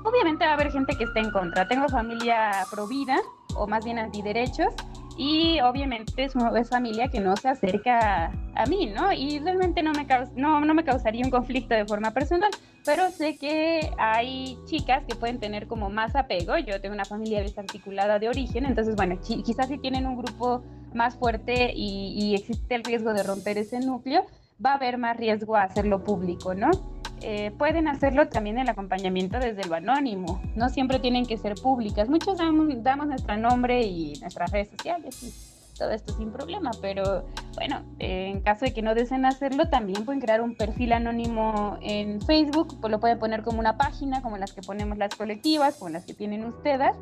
[0.04, 1.68] obviamente va a haber gente que esté en contra.
[1.68, 3.16] Tengo familia pro vida
[3.54, 4.72] o más bien antiderechos
[5.16, 9.12] y obviamente es, es, familia que no se acerca a mí, ¿no?
[9.12, 12.50] Y realmente no me, no, no me causaría un conflicto de forma personal,
[12.84, 16.56] pero sé que hay chicas que pueden tener como más apego.
[16.58, 20.62] Yo tengo una familia desarticulada de origen, entonces, bueno, quizás si tienen un grupo
[20.94, 24.24] más fuerte y, y existe el riesgo de romper ese núcleo,
[24.64, 26.70] va a haber más riesgo a hacerlo público, ¿no?
[27.22, 30.40] Eh, pueden hacerlo también el acompañamiento desde lo anónimo.
[30.56, 32.08] No siempre tienen que ser públicas.
[32.08, 37.24] Muchos damos, damos nuestro nombre y nuestras redes sociales y todo esto sin problema, pero
[37.54, 42.20] bueno, en caso de que no deseen hacerlo, también pueden crear un perfil anónimo en
[42.20, 45.88] Facebook, pues lo pueden poner como una página, como las que ponemos las colectivas, como
[45.88, 46.92] las que tienen ustedes,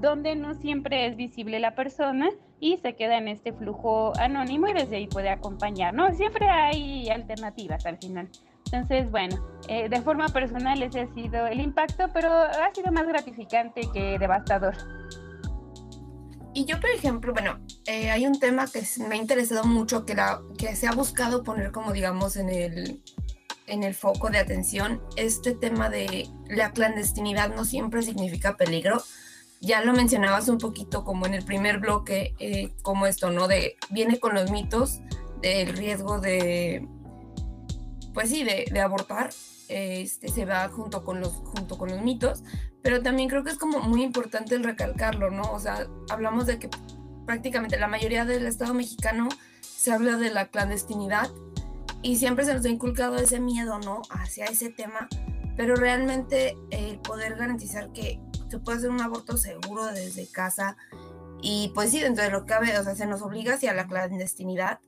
[0.00, 4.72] donde no siempre es visible la persona y se queda en este flujo anónimo y
[4.72, 6.14] desde ahí puede acompañar, ¿no?
[6.14, 8.28] Siempre hay alternativas al final.
[8.70, 9.36] Entonces, bueno,
[9.68, 14.18] eh, de forma personal ese ha sido el impacto, pero ha sido más gratificante que
[14.18, 14.74] devastador.
[16.52, 20.14] Y yo, por ejemplo, bueno, eh, hay un tema que me ha interesado mucho, que,
[20.14, 23.02] la, que se ha buscado poner como, digamos, en el,
[23.66, 29.02] en el foco de atención, este tema de la clandestinidad no siempre significa peligro.
[29.60, 33.48] Ya lo mencionabas un poquito como en el primer bloque, eh, como esto, ¿no?
[33.48, 35.00] De, viene con los mitos
[35.40, 36.86] del riesgo de,
[38.18, 39.30] pues sí, de, abortar,
[39.68, 41.40] este, se va junto con, los,
[42.02, 42.42] mitos,
[42.82, 45.52] pero también creo que es como muy importante el recalcarlo, ¿no?
[45.52, 46.68] O sea, hablamos de que
[47.26, 49.28] prácticamente la mayoría del Estado mexicano
[49.60, 51.30] se habla de la clandestinidad
[52.02, 54.02] y siempre se nos ha inculcado ese miedo, ¿no?
[54.10, 55.06] Hacia ese tema,
[55.56, 60.76] pero realmente el poder garantizar que se puede hacer un aborto seguro desde casa
[61.40, 63.86] y pues sí, dentro de lo que cabe, o sea, se nos obliga hacia la
[63.86, 64.80] clandestinidad,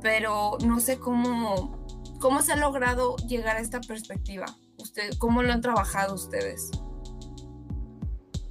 [0.00, 1.84] pero no sé cómo
[2.20, 4.44] ¿Cómo se ha logrado llegar a esta perspectiva?
[4.76, 6.70] Usted, ¿Cómo lo han trabajado ustedes?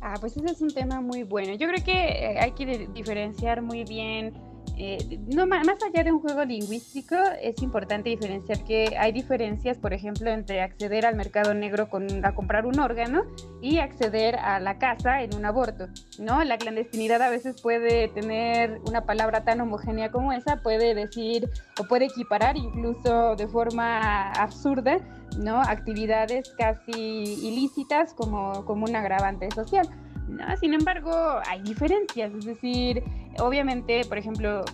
[0.01, 1.53] Ah, pues ese es un tema muy bueno.
[1.53, 4.33] Yo creo que eh, hay que diferenciar muy bien
[4.81, 9.91] eh, no, más allá de un juego lingüístico, es importante diferenciar que hay diferencias, por
[9.91, 11.89] ejemplo, entre acceder al mercado negro
[12.23, 13.23] a comprar un órgano
[13.61, 15.87] y acceder a la casa en un aborto,
[16.17, 16.41] ¿no?
[16.45, 21.83] La clandestinidad a veces puede tener una palabra tan homogénea como esa, puede decir o
[21.83, 24.97] puede equiparar incluso de forma absurda,
[25.37, 25.59] ¿no?
[25.59, 29.89] Actividades casi ilícitas como, como un agravante social.
[30.29, 30.45] ¿no?
[30.57, 31.11] Sin embargo,
[31.49, 33.03] hay diferencias, es decir,
[33.39, 34.65] obviamente, por ejemplo,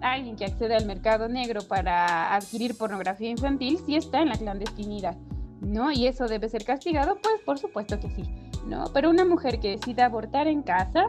[0.00, 5.16] alguien que accede al mercado negro para adquirir pornografía infantil sí está en la clandestinidad,
[5.60, 5.92] ¿no?
[5.92, 8.24] Y eso debe ser castigado, pues por supuesto que sí,
[8.66, 8.84] ¿no?
[8.92, 11.06] Pero una mujer que decida abortar en casa,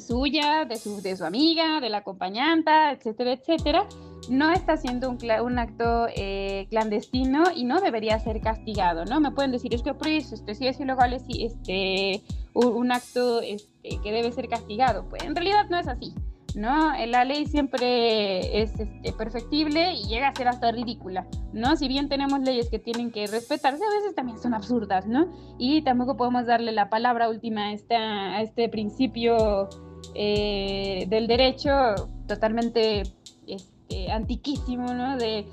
[0.00, 3.86] suya, de su, de su amiga, de la acompañanta, etcétera, etcétera,
[4.28, 9.20] no está haciendo un, un acto eh, clandestino y no debería ser castigado, ¿no?
[9.20, 12.22] Me pueden decir, es que pues, este, si es ilegal, es este,
[12.54, 15.06] un, acto este, que debe ser castigado.
[15.08, 16.14] Pues en realidad no es así,
[16.54, 16.92] ¿no?
[17.06, 21.76] La ley siempre es este, perfectible y llega a ser hasta ridícula, ¿no?
[21.76, 25.26] Si bien tenemos leyes que tienen que respetarse, a veces también son absurdas, ¿no?
[25.58, 29.68] Y tampoco podemos darle la palabra última a, este principio
[30.14, 31.70] eh, del derecho
[32.26, 33.02] totalmente
[33.46, 35.16] este, antiquísimo, ¿no?
[35.16, 35.46] De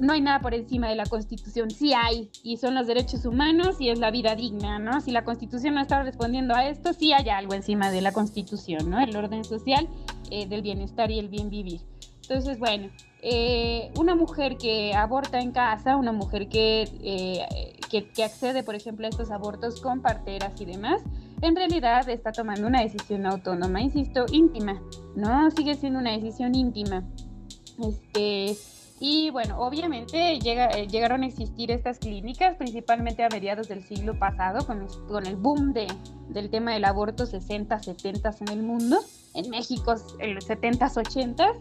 [0.00, 3.80] no hay nada por encima de la Constitución, sí hay, y son los derechos humanos
[3.80, 5.00] y es la vida digna, ¿no?
[5.00, 8.90] Si la Constitución no está respondiendo a esto, sí hay algo encima de la Constitución,
[8.90, 9.00] ¿no?
[9.00, 9.88] El orden social
[10.30, 11.80] eh, del bienestar y el bien vivir.
[12.22, 12.88] Entonces, bueno,
[13.22, 17.46] eh, una mujer que aborta en casa, una mujer que, eh,
[17.88, 21.02] que, que, accede, por ejemplo, a estos abortos con parteras y demás,
[21.42, 24.80] en realidad está tomando una decisión autónoma, insisto, íntima,
[25.14, 25.50] ¿no?
[25.50, 27.04] Sigue siendo una decisión íntima.
[27.78, 28.56] Este,
[28.98, 34.18] y bueno, obviamente llega, eh, llegaron a existir estas clínicas, principalmente a mediados del siglo
[34.18, 35.86] pasado, con, con el boom de,
[36.28, 38.98] del tema del aborto 60, 70 en el mundo,
[39.34, 41.52] en México en los 70, 80.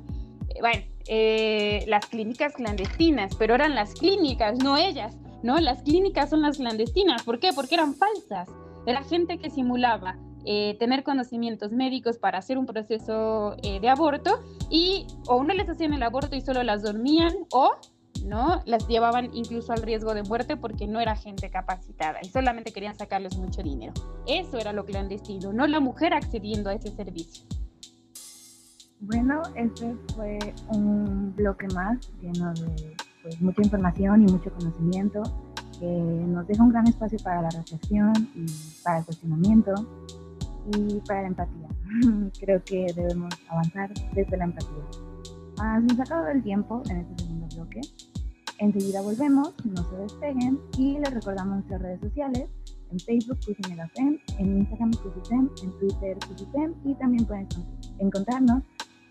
[0.62, 5.60] bueno, eh, las clínicas clandestinas, pero eran las clínicas, no ellas, ¿no?
[5.60, 7.52] Las clínicas son las clandestinas, ¿por qué?
[7.54, 8.48] Porque eran falsas.
[8.88, 14.44] Era gente que simulaba eh, tener conocimientos médicos para hacer un proceso eh, de aborto
[14.70, 17.72] y o no les hacían el aborto y solo las dormían o
[18.26, 22.72] no las llevaban incluso al riesgo de muerte porque no era gente capacitada y solamente
[22.72, 23.94] querían sacarles mucho dinero.
[24.28, 27.46] Eso era lo clandestino, no la mujer accediendo a ese servicio.
[29.00, 35.22] Bueno, este fue un bloque más lleno de pues, mucha información y mucho conocimiento
[35.80, 38.46] que nos deja un gran espacio para la reflexión y
[38.84, 39.74] para el cuestionamiento
[40.74, 41.68] y para la empatía.
[42.40, 44.84] Creo que debemos avanzar desde la empatía.
[45.60, 47.82] Ah, se nos ha acabado el tiempo en este segundo bloque.
[48.60, 52.50] Enseguida volvemos, no se despeguen y les recordamos nuestras redes sociales.
[52.92, 57.48] en Facebook Cusinegafem, en Instagram Cusifem, en Twitter Cusifem y también pueden
[58.00, 58.64] encontrarnos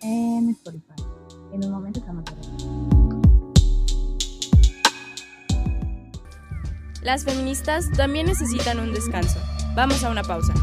[0.02, 1.02] en Spotify.
[1.52, 2.24] En un momento estamos
[7.02, 9.38] Las feministas también necesitan un descanso.
[9.74, 10.54] Vamos a una pausa.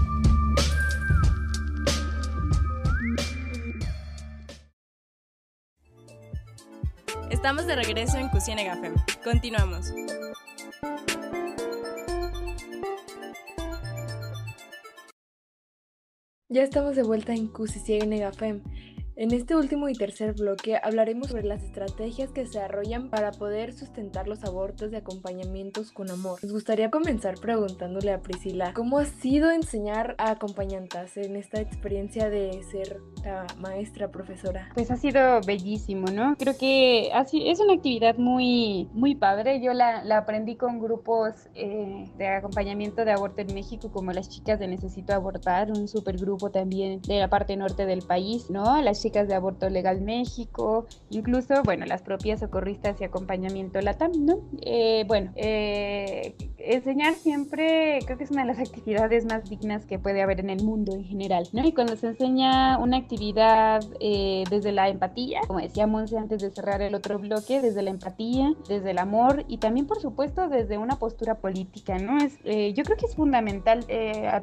[7.31, 8.93] Estamos de regreso en Cusine Gafem.
[9.23, 9.93] Continuamos.
[16.49, 18.61] Ya estamos de vuelta en Cusine Gafem.
[19.21, 23.71] En este último y tercer bloque hablaremos sobre las estrategias que se desarrollan para poder
[23.71, 26.39] sustentar los abortos de acompañamientos con amor.
[26.41, 32.31] Nos gustaría comenzar preguntándole a Priscila, ¿cómo ha sido enseñar a acompañantas en esta experiencia
[32.31, 34.69] de ser la maestra profesora?
[34.73, 36.36] Pues ha sido bellísimo, ¿no?
[36.39, 39.62] Creo que así, es una actividad muy, muy padre.
[39.62, 44.29] Yo la, la aprendí con grupos eh, de acompañamiento de aborto en México, como las
[44.29, 48.81] chicas de Necesito Abortar, un supergrupo también de la parte norte del país, ¿no?
[49.12, 54.39] De Aborto Legal México, incluso, bueno, las propias socorristas y acompañamiento LATAM, ¿no?
[54.62, 60.00] Eh, bueno, eh, enseñar siempre creo que es una de las actividades más dignas que
[60.00, 61.65] puede haber en el mundo en general, ¿no?
[61.65, 66.82] Y cuando se enseña una actividad eh, desde la empatía, como decíamos antes de cerrar
[66.82, 70.97] el otro bloque, desde la empatía, desde el amor y también, por supuesto, desde una
[70.97, 72.17] postura política, ¿no?
[72.17, 72.38] Es,
[72.76, 73.86] yo creo que es fundamental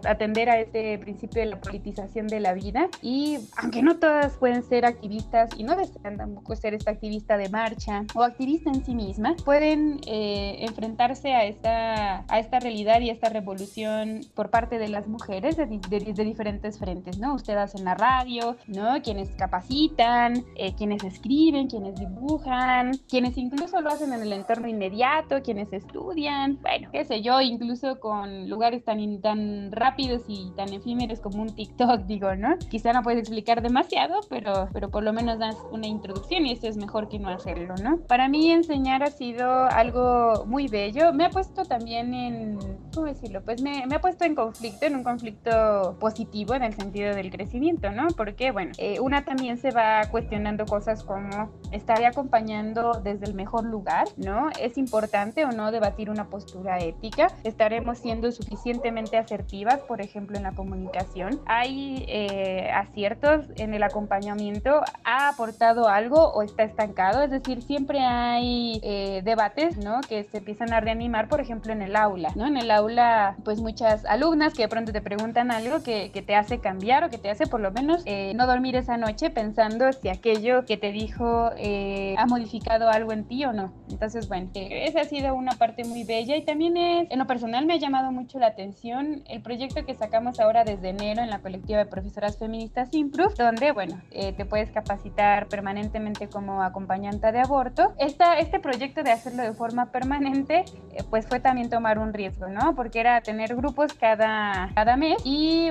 [0.05, 4.63] atender a este principio de la politización de la vida y aunque no todas pueden
[4.63, 8.95] ser activistas y no desean tampoco ser esta activista de marcha o activista en sí
[8.95, 14.79] misma, pueden eh, enfrentarse a esta, a esta realidad y a esta revolución por parte
[14.79, 17.35] de las mujeres de, de, diferentes frentes, ¿no?
[17.35, 19.01] Ustedes en la radio, ¿no?
[19.03, 25.42] Quienes capacitan, eh, quienes escriben, quienes dibujan, quienes incluso lo hacen en el entorno inmediato,
[25.42, 31.21] quienes estudian, bueno, qué sé yo, incluso con lugares tan, tan rápidos y tan efímeros
[31.21, 32.57] como un TikTok, digo, ¿no?
[32.71, 36.68] Quizá no puedes explicar demasiado, pero pero, por lo menos das una introducción y esto
[36.68, 37.99] es mejor que no hacerlo, ¿no?
[38.07, 41.12] Para mí enseñar ha sido algo muy bello.
[41.12, 42.59] Me ha puesto también en,
[42.95, 43.43] ¿cómo decirlo?
[43.43, 47.31] Pues me, me ha puesto en conflicto, en un conflicto positivo en el sentido del
[47.31, 48.09] crecimiento, ¿no?
[48.17, 53.65] Porque, bueno, eh, una también se va cuestionando cosas como, ¿estaré acompañando desde el mejor
[53.65, 54.51] lugar, ¿no?
[54.61, 57.29] ¿Es importante o no debatir una postura ética?
[57.45, 61.41] ¿Estaremos siendo suficientemente asertivas, por ejemplo, en la comunicación?
[61.47, 64.83] ¿Hay eh, aciertos en el acompañamiento?
[65.05, 70.01] ha aportado algo o está estancado, es decir, siempre hay eh, debates, ¿no?
[70.01, 72.46] Que se empiezan a reanimar, por ejemplo, en el aula, ¿no?
[72.46, 76.59] En el aula, pues muchas alumnas que de pronto te preguntan algo que, te hace
[76.59, 80.09] cambiar o que te hace por lo menos eh, no dormir esa noche pensando si
[80.09, 83.72] aquello que te dijo eh, ha modificado algo en ti o no.
[83.88, 87.66] Entonces, bueno, esa ha sido una parte muy bella y también es, en lo personal
[87.66, 91.40] me ha llamado mucho la atención el proyecto que sacamos ahora desde enero en la
[91.40, 97.40] colectiva de profesoras feministas Improve, donde, bueno, eh, te puedes capacitar permanentemente como acompañante de
[97.40, 97.94] aborto.
[97.98, 102.49] Esta, este proyecto de hacerlo de forma permanente, eh, pues fue también tomar un riesgo,
[102.49, 102.75] ¿no?
[102.75, 105.71] Porque era tener grupos cada, cada mes y,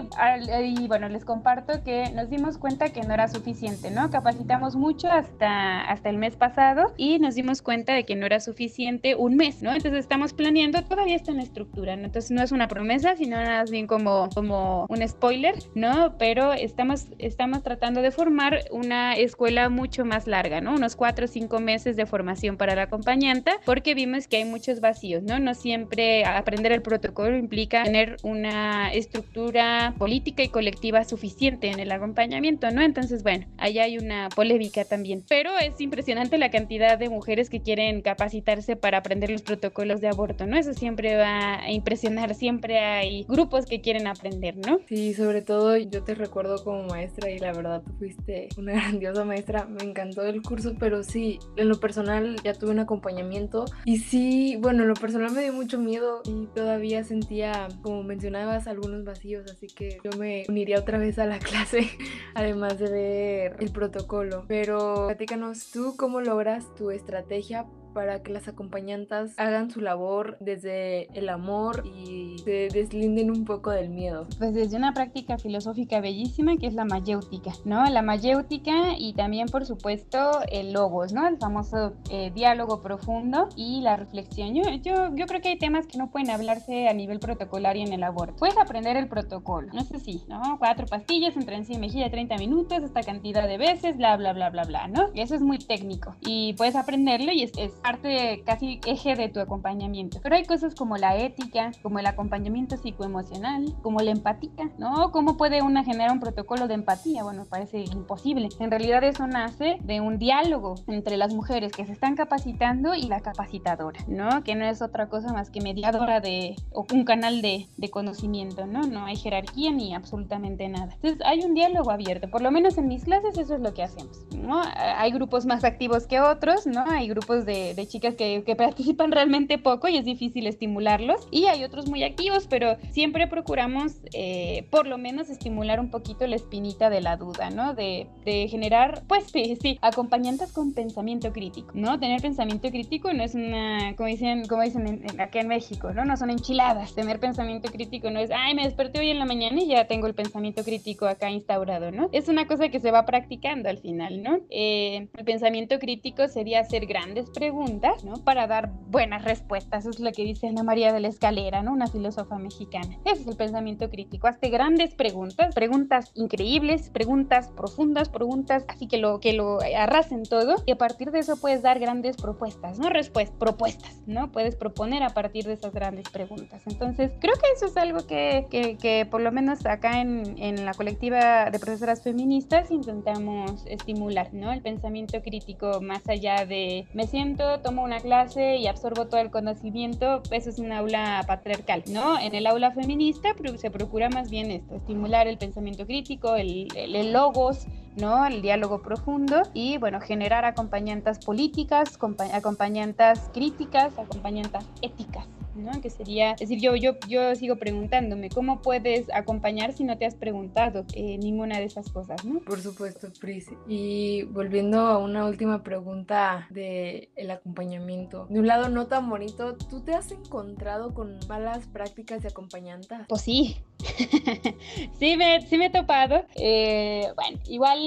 [0.63, 4.09] y, bueno, les comparto que nos dimos cuenta que no era suficiente, ¿no?
[4.09, 8.39] Capacitamos mucho hasta, hasta el mes pasado y nos dimos cuenta de que no era
[8.39, 9.73] suficiente un mes, ¿no?
[9.73, 12.05] Entonces estamos planeando, todavía está en estructura, ¿no?
[12.05, 16.15] Entonces no es una promesa, sino más bien como, como un spoiler, ¿no?
[16.17, 20.73] Pero estamos, estamos tratando de formar una escuela mucho más larga, ¿no?
[20.73, 24.79] Unos cuatro o cinco meses de formación para la acompañante, porque vimos que hay muchos
[24.79, 25.37] vacíos, ¿no?
[25.39, 31.91] No siempre aprender el protocolo implica tener una estructura política y colectiva suficiente en el
[31.91, 32.81] acompañamiento, ¿no?
[32.81, 35.23] Entonces, bueno, ahí hay una polémica también.
[35.27, 40.07] Pero es impresionante la cantidad de mujeres que quieren capacitarse para aprender los protocolos de
[40.07, 40.57] aborto, ¿no?
[40.57, 44.79] Eso siempre va a impresionar, siempre hay grupos que quieren aprender, ¿no?
[44.87, 49.25] Sí, sobre todo yo te recuerdo como maestra y la verdad tú fuiste una grandiosa
[49.25, 53.97] maestra, me encantó el curso, pero sí, en lo personal ya tuve un acompañamiento y
[53.99, 59.49] sí, bueno, en lo personal me dio mucho y todavía sentía, como mencionabas, algunos vacíos,
[59.49, 61.89] así que yo me uniría otra vez a la clase,
[62.35, 64.45] además de ver el protocolo.
[64.47, 67.65] Pero platícanos tú cómo logras tu estrategia
[67.97, 73.71] para que las acompañantes hagan su labor desde el amor y se deslinden un poco
[73.71, 74.27] del miedo.
[74.37, 77.83] Pues desde una práctica filosófica bellísima que es la mayéutica, ¿no?
[77.89, 81.27] La mayéutica y también por supuesto el logos, ¿no?
[81.27, 84.53] El famoso eh, diálogo profundo y la reflexión.
[84.53, 87.93] Yo, yo, yo creo que hay temas que no pueden hablarse a nivel protocolario en
[87.93, 88.35] el aborto.
[88.35, 90.57] Puedes aprender el protocolo, no sé si, ¿no?
[90.59, 94.51] Cuatro pastillas entre encima y mejilla 30 minutos, esta cantidad de veces, bla, bla, bla,
[94.51, 95.09] bla, bla, ¿no?
[95.15, 99.39] Eso es muy técnico y puedes aprenderlo y es, es parte casi eje de tu
[99.39, 100.19] acompañamiento.
[100.21, 105.11] Pero hay cosas como la ética, como el acompañamiento psicoemocional, como la empatía, ¿no?
[105.11, 107.23] ¿Cómo puede una generar un protocolo de empatía?
[107.23, 108.49] Bueno, parece imposible.
[108.59, 113.03] En realidad eso nace de un diálogo entre las mujeres que se están capacitando y
[113.03, 114.43] la capacitadora, ¿no?
[114.43, 118.65] Que no es otra cosa más que mediadora de, o un canal de, de conocimiento,
[118.65, 118.81] ¿no?
[118.81, 120.93] No hay jerarquía ni absolutamente nada.
[120.95, 123.83] Entonces hay un diálogo abierto, por lo menos en mis clases eso es lo que
[123.83, 124.61] hacemos, ¿no?
[124.75, 126.83] Hay grupos más activos que otros, ¿no?
[126.89, 131.45] Hay grupos de, de chicas que, que participan realmente poco y es difícil estimularlos y
[131.45, 136.35] hay otros muy activos, pero siempre procuramos eh, por lo menos estimular un poquito la
[136.35, 137.73] espinita de la duda, ¿no?
[137.73, 141.99] De, de generar, pues sí, sí, acompañantes con pensamiento crítico, ¿no?
[141.99, 146.05] Tener pensamiento crítico no es una, como dicen, como dicen en, acá en México, ¿no?
[146.05, 146.93] No son enchiladas.
[146.93, 150.07] Tener pensamiento crítico no es, ay, me desperté hoy en la mañana y ya tengo
[150.07, 152.09] el pensamiento crítico acá instaurado, ¿no?
[152.11, 154.39] Es una cosa que se va practicando al final, ¿no?
[154.49, 157.56] Eh, el pensamiento crítico sería hacer grandes preguntas,
[158.03, 158.15] ¿no?
[158.23, 159.85] Para dar buenas respuestas.
[159.85, 161.73] Eso es lo que dice Ana María de la Escalera, ¿no?
[161.73, 162.97] Una filósofa mexicana.
[163.05, 164.27] Ese es el pensamiento crítico.
[164.27, 170.55] Hazte grandes preguntas, preguntas increíbles, preguntas profundas, preguntas así que lo, que lo arrasen todo
[170.65, 174.31] y a partir de eso puedes dar grandes propuestas, no respuestas, propuestas, ¿no?
[174.31, 176.61] Puedes proponer a partir de esas grandes preguntas.
[176.67, 180.65] Entonces, creo que eso es algo que, que, que por lo menos acá en, en,
[180.65, 184.51] la colectiva de profesoras feministas intentamos estimular, ¿no?
[184.51, 189.31] El pensamiento crítico más allá de me siento, tomo una clase y absorbo todo el
[189.31, 192.19] conocimiento, eso es un aula patriarcal, ¿no?
[192.19, 196.95] En el aula feminista se procura más bien esto, estimular el pensamiento crítico, el, el,
[196.95, 198.25] el logos, ¿no?
[198.25, 201.97] El diálogo profundo y, bueno, generar acompañantes políticas,
[202.33, 205.25] acompañantes críticas, acompañantes éticas.
[205.57, 205.81] ¿No?
[205.81, 210.05] Que sería, es decir, yo, yo, yo sigo preguntándome, ¿cómo puedes acompañar si no te
[210.05, 212.39] has preguntado eh, ninguna de esas cosas, ¿no?
[212.39, 213.49] Por supuesto, Pris.
[213.67, 218.27] Y volviendo a una última pregunta de el acompañamiento.
[218.29, 223.05] De un lado no tan bonito, ¿tú te has encontrado con malas prácticas de acompañantas?
[223.07, 223.57] Pues sí.
[224.99, 226.25] sí, me, sí me he topado.
[226.35, 227.79] Eh, bueno, igual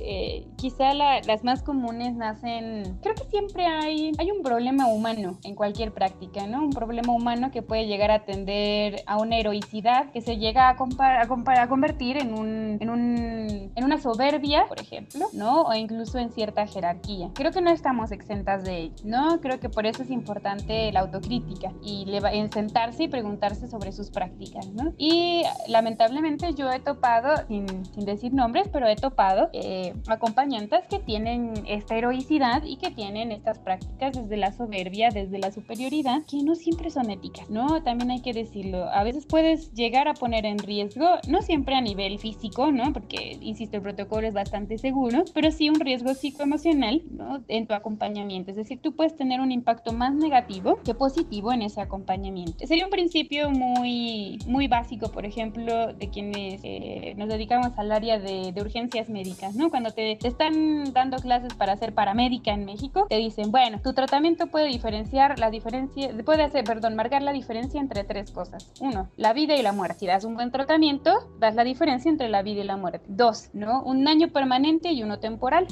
[0.00, 5.38] eh, quizá la, las más comunes nacen, creo que siempre hay, hay un problema humano
[5.44, 6.62] en cualquier práctica, ¿no?
[6.62, 10.76] Un problema humano que puede llegar a tender a una heroicidad que se llega a,
[10.76, 15.62] a, a convertir en, un, en, un, en una soberbia, por ejemplo, ¿no?
[15.62, 17.30] O incluso en cierta jerarquía.
[17.34, 19.40] Creo que no estamos exentas de ello, ¿no?
[19.40, 24.10] Creo que por eso es importante la autocrítica y en sentarse y preguntarse sobre sus
[24.10, 24.92] prácticas, ¿no?
[24.98, 30.98] Y lamentablemente yo he topado, sin, sin decir nombres, pero he topado eh, acompañantes que
[30.98, 36.42] tienen esta heroicidad y que tienen estas prácticas desde la soberbia, desde la superioridad, que
[36.42, 37.82] no siempre son éticas, ¿no?
[37.82, 38.90] También hay que decirlo.
[38.90, 42.92] A veces puedes llegar a poner en riesgo, no siempre a nivel físico, ¿no?
[42.92, 47.42] Porque, insisto, el protocolo es bastante seguro, pero sí un riesgo psicoemocional, ¿no?
[47.48, 48.50] En tu acompañamiento.
[48.50, 52.66] Es decir, tú puedes tener un impacto más negativo que positivo en ese acompañamiento.
[52.66, 58.18] Sería un principio muy, muy básico, por ejemplo, de quienes eh, nos dedicamos al área
[58.18, 59.70] de, de urgencias médicas, ¿no?
[59.70, 63.92] Cuando te, te están dando clases para ser paramédica en México, te dicen, bueno, tu
[63.92, 68.72] tratamiento puede diferenciar la diferencia, puede hacer, perdón, marcar la diferencia entre tres cosas.
[68.80, 70.00] Uno, la vida y la muerte.
[70.00, 73.04] Si das un buen tratamiento, das la diferencia entre la vida y la muerte.
[73.08, 73.82] Dos, ¿no?
[73.82, 75.66] Un daño permanente y uno temporal.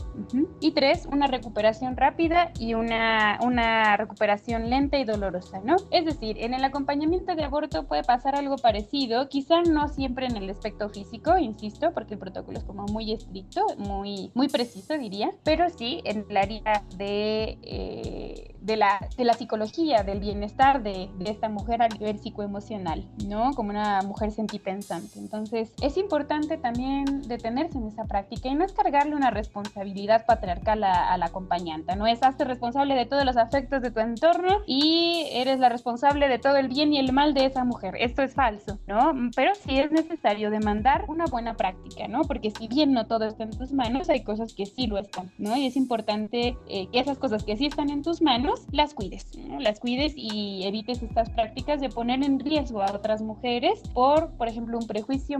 [0.60, 5.76] Y tres, una recuperación rápida y una, una recuperación lenta y dolorosa, ¿no?
[5.90, 10.36] Es decir, en el acompañamiento de aborto puede pasar algo parecido, quizá no siempre en
[10.36, 15.30] el aspecto físico, insisto, porque el protocolo es como muy estricto, muy, muy preciso, diría,
[15.44, 21.07] pero sí en el área de, eh, de, la, de la psicología, del bienestar de,
[21.18, 23.52] de, esta mujer a nivel psicoemocional, ¿no?
[23.54, 25.18] Como una mujer sentipensante.
[25.18, 30.84] Entonces, es importante también detenerse en esa práctica y no es cargarle una responsabilidad patriarcal
[30.84, 34.62] a, a la acompañante, no es hazte responsable de todos los afectos de tu entorno
[34.66, 37.94] y eres la responsable de todo el bien y el mal de esa mujer.
[37.98, 39.12] Esto es falso, ¿no?
[39.36, 42.22] Pero sí es necesario demandar una buena práctica, ¿no?
[42.22, 45.30] Porque si bien no todo está en tus manos, hay cosas que sí lo están,
[45.38, 45.56] ¿no?
[45.56, 49.26] Y es importante eh, que esas cosas que sí están en tus manos, las cuides,
[49.36, 49.61] ¿no?
[49.61, 54.49] Las cuides y evites estas prácticas de poner en riesgo a otras mujeres por, por
[54.49, 55.39] ejemplo, un prejuicio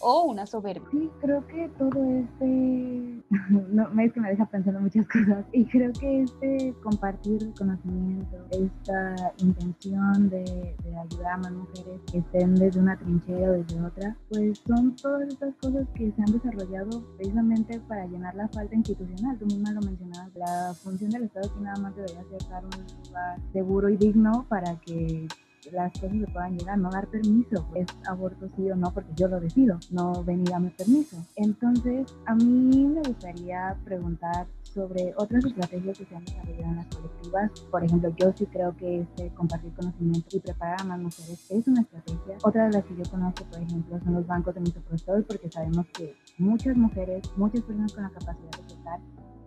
[0.00, 0.86] o una soberbia.
[0.90, 3.22] Sí, creo que todo este,
[3.70, 9.32] no, es que me deja pensando muchas cosas, y creo que este compartir conocimiento, esta
[9.38, 14.16] intención de, de ayudar a más mujeres que estén desde una trinchera o desde otra,
[14.28, 19.38] pues son todas estas cosas que se han desarrollado precisamente para llenar la falta institucional.
[19.38, 22.70] Tú misma lo mencionabas, la función del Estado aquí nada más debería ser dar un
[23.06, 25.28] lugar seguro y digno para que
[25.70, 29.28] las cosas se puedan llegar, no dar permiso, es aborto sí o no, porque yo
[29.28, 31.16] lo decido, no ven y dame permiso.
[31.36, 36.86] Entonces, a mí me gustaría preguntar sobre otras estrategias que se han desarrollado en las
[36.86, 37.50] colectivas.
[37.70, 41.68] Por ejemplo, yo sí creo que este compartir conocimiento y preparar a más mujeres es
[41.68, 42.38] una estrategia.
[42.42, 45.86] Otra de las que yo conozco, por ejemplo, son los bancos de misoprostol, porque sabemos
[45.92, 48.71] que muchas mujeres, muchas personas con la capacidad de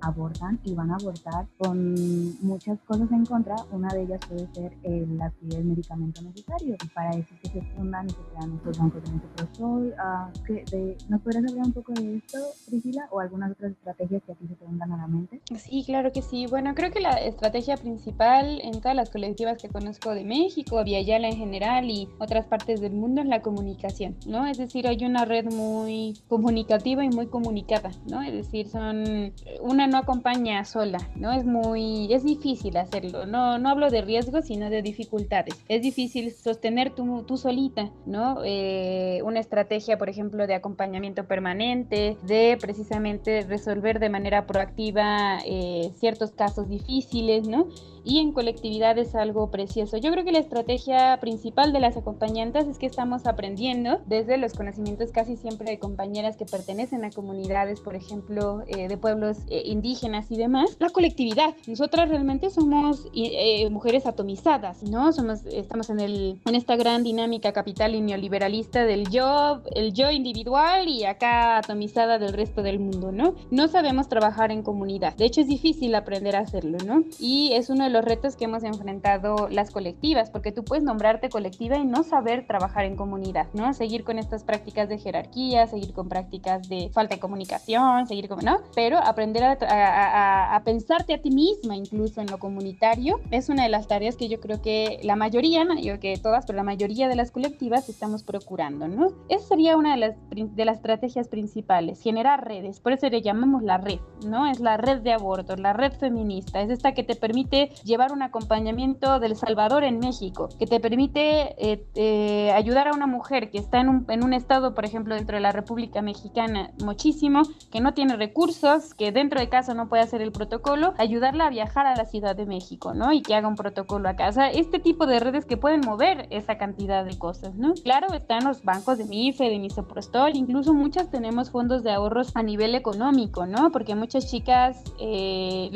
[0.07, 1.95] abortan y van a abortar con
[2.41, 3.55] muchas cosas en contra.
[3.71, 6.75] Una de ellas puede ser el adquirir el medicamento necesario.
[6.83, 9.95] Y para eso que se fundan y se crean estos bancos de misoprostol.
[9.95, 12.37] Uh, ¿Nos podrías hablar un poco de esto,
[12.67, 13.07] Priscila?
[13.11, 15.41] ¿O algunas otras estrategias que a ti se te vengan a la mente?
[15.55, 16.45] Sí, claro que sí.
[16.47, 21.29] Bueno, creo que la estrategia principal en todas las colectivas que conozco de México, Viayala
[21.29, 24.45] en general y otras partes del mundo es la comunicación, ¿no?
[24.45, 28.21] Es decir, hay una red muy comunicativa y muy comunicada, ¿no?
[28.21, 31.31] Es decir, son una no acompaña sola, ¿no?
[31.31, 35.55] Es muy, es difícil hacerlo, no, no hablo de riesgos, sino de dificultades.
[35.69, 38.41] Es difícil sostener tú, tú solita, ¿no?
[38.43, 45.93] Eh, una estrategia, por ejemplo, de acompañamiento permanente, de precisamente resolver de manera proactiva eh,
[45.95, 47.67] ciertos casos difíciles, ¿no?
[48.05, 49.97] Y en colectividad es algo precioso.
[49.97, 54.53] Yo creo que la estrategia principal de las acompañantes es que estamos aprendiendo desde los
[54.53, 59.63] conocimientos casi siempre de compañeras que pertenecen a comunidades, por ejemplo, eh, de pueblos eh,
[59.65, 61.55] indígenas y demás, la colectividad.
[61.67, 65.11] Nosotras realmente somos eh, mujeres atomizadas, ¿no?
[65.11, 70.11] Somos, estamos en, el, en esta gran dinámica capital y neoliberalista del yo, el yo
[70.11, 73.33] individual y acá atomizada del resto del mundo, ¿no?
[73.49, 75.15] No sabemos trabajar en comunidad.
[75.15, 77.03] De hecho, es difícil aprender a hacerlo, ¿no?
[77.19, 81.29] Y es uno de los retos que hemos enfrentado las colectivas, porque tú puedes nombrarte
[81.29, 83.73] colectiva y no saber trabajar en comunidad, ¿no?
[83.73, 88.39] Seguir con estas prácticas de jerarquía, seguir con prácticas de falta de comunicación, seguir con,
[88.43, 88.57] ¿no?
[88.75, 93.69] Pero aprender a, a, pensarte a ti misma, incluso en lo comunitario, es una de
[93.69, 97.07] las tareas que yo creo que la mayoría, no digo que todas, pero la mayoría
[97.07, 99.09] de las colectivas estamos procurando, ¿no?
[99.29, 103.63] Esa sería una de las, de las estrategias principales, generar redes, por eso le llamamos
[103.63, 104.47] la red, ¿no?
[104.47, 108.23] Es la red de aborto, la red feminista, es esta que te permite llevar un
[108.23, 113.59] acompañamiento del Salvador en México, que te permite eh, eh, ayudar a una mujer que
[113.59, 117.79] está en un, en un estado, por ejemplo, dentro de la República Mexicana, muchísimo, que
[117.79, 121.85] no tiene recursos, que dentro de casa no puede hacer el protocolo, ayudarla a viajar
[121.85, 123.13] a la Ciudad de México, ¿no?
[123.13, 124.29] Y que haga un protocolo acá.
[124.29, 127.73] O sea, este tipo de redes que pueden mover esa cantidad de cosas, ¿no?
[127.83, 132.41] Claro, están los bancos de MIFE, de Misoprostol, incluso muchas tenemos fondos de ahorros a
[132.41, 133.71] nivel económico, ¿no?
[133.71, 135.69] Porque muchas chicas eh,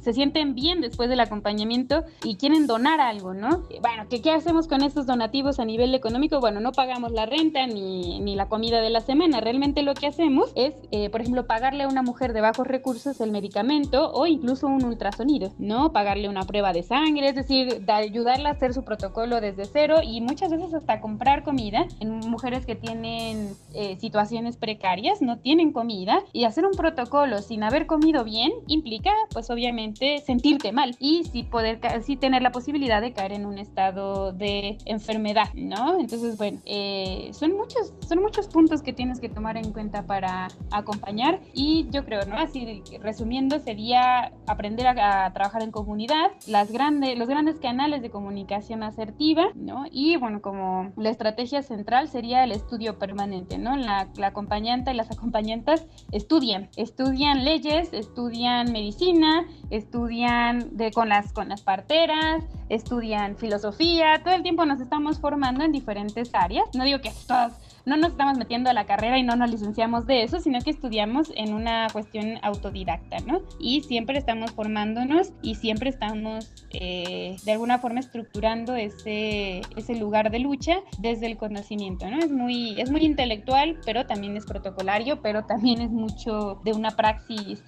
[0.00, 3.64] se sienten bien después de la acompañamiento y quieren donar algo, ¿no?
[3.80, 6.40] Bueno, ¿qué, ¿qué hacemos con estos donativos a nivel económico?
[6.40, 9.40] Bueno, no pagamos la renta ni, ni la comida de la semana.
[9.40, 13.20] Realmente lo que hacemos es, eh, por ejemplo, pagarle a una mujer de bajos recursos
[13.20, 15.92] el medicamento o incluso un ultrasonido, ¿no?
[15.92, 19.96] Pagarle una prueba de sangre, es decir, de ayudarla a hacer su protocolo desde cero
[20.02, 25.72] y muchas veces hasta comprar comida en mujeres que tienen eh, situaciones precarias, no tienen
[25.72, 30.96] comida y hacer un protocolo sin haber comido bien implica, pues obviamente, sentirte mal.
[30.98, 36.00] Y sí poder, sí tener la posibilidad de caer en un estado de enfermedad, ¿no?
[36.00, 40.48] Entonces, bueno, eh, son muchos, son muchos puntos que tienes que tomar en cuenta para
[40.70, 42.36] acompañar y yo creo, ¿no?
[42.36, 48.82] Así resumiendo, sería aprender a, trabajar en comunidad, las grandes, los grandes canales de comunicación
[48.82, 49.84] asertiva, ¿no?
[49.90, 53.76] Y bueno, como la estrategia central sería el estudio permanente, ¿no?
[53.76, 61.32] La, la acompañante y las acompañantes estudian, estudian leyes, estudian medicina, estudian de, con las,
[61.32, 66.66] con las parteras, estudian filosofía, todo el tiempo nos estamos formando en diferentes áreas.
[66.74, 70.06] No digo que todas no nos estamos metiendo a la carrera y no nos licenciamos
[70.06, 73.42] de eso, sino que estudiamos en una cuestión autodidacta, ¿no?
[73.60, 80.30] Y siempre estamos formándonos y siempre estamos eh, de alguna forma estructurando ese, ese lugar
[80.30, 82.18] de lucha desde el conocimiento, ¿no?
[82.18, 86.92] Es muy, es muy intelectual, pero también es protocolario, pero también es mucho de una
[86.92, 87.62] praxis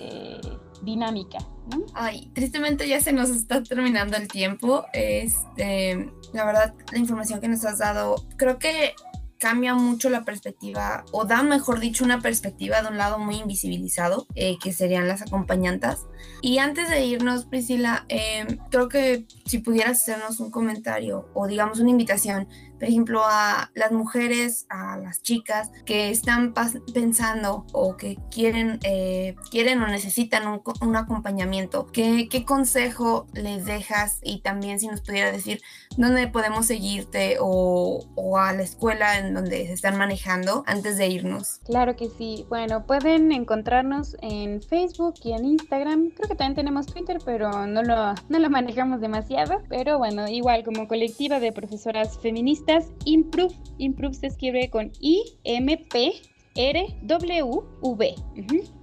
[0.00, 1.38] este, dinámica,
[1.70, 1.84] ¿no?
[1.94, 4.86] Ay, tristemente ya se nos está terminando el tiempo.
[4.92, 8.94] Este, la verdad, la información que nos has dado, creo que
[9.40, 14.26] cambia mucho la perspectiva, o da, mejor dicho, una perspectiva de un lado muy invisibilizado,
[14.36, 16.06] eh, que serían las acompañantas.
[16.42, 21.80] Y antes de irnos, Priscila, em, creo que si pudieras hacernos un comentario o digamos
[21.80, 22.46] una invitación
[22.80, 26.54] por ejemplo, a las mujeres, a las chicas que están
[26.94, 31.88] pensando o que quieren, eh, quieren o necesitan un, un acompañamiento?
[31.92, 34.20] ¿Qué, ¿Qué, consejo les dejas?
[34.22, 35.60] Y también si nos pudiera decir
[35.98, 41.08] dónde podemos seguirte o, o a la escuela en donde se están manejando antes de
[41.08, 41.60] irnos.
[41.64, 42.46] Claro que sí.
[42.48, 46.10] Bueno, pueden encontrarnos en Facebook y en Instagram.
[46.10, 49.62] Creo que también tenemos Twitter, pero no lo, no lo manejamos demasiado.
[49.68, 58.14] Pero bueno, igual como colectiva de profesoras feministas, Improve, Improve se escribe con I-M-P R-W-V.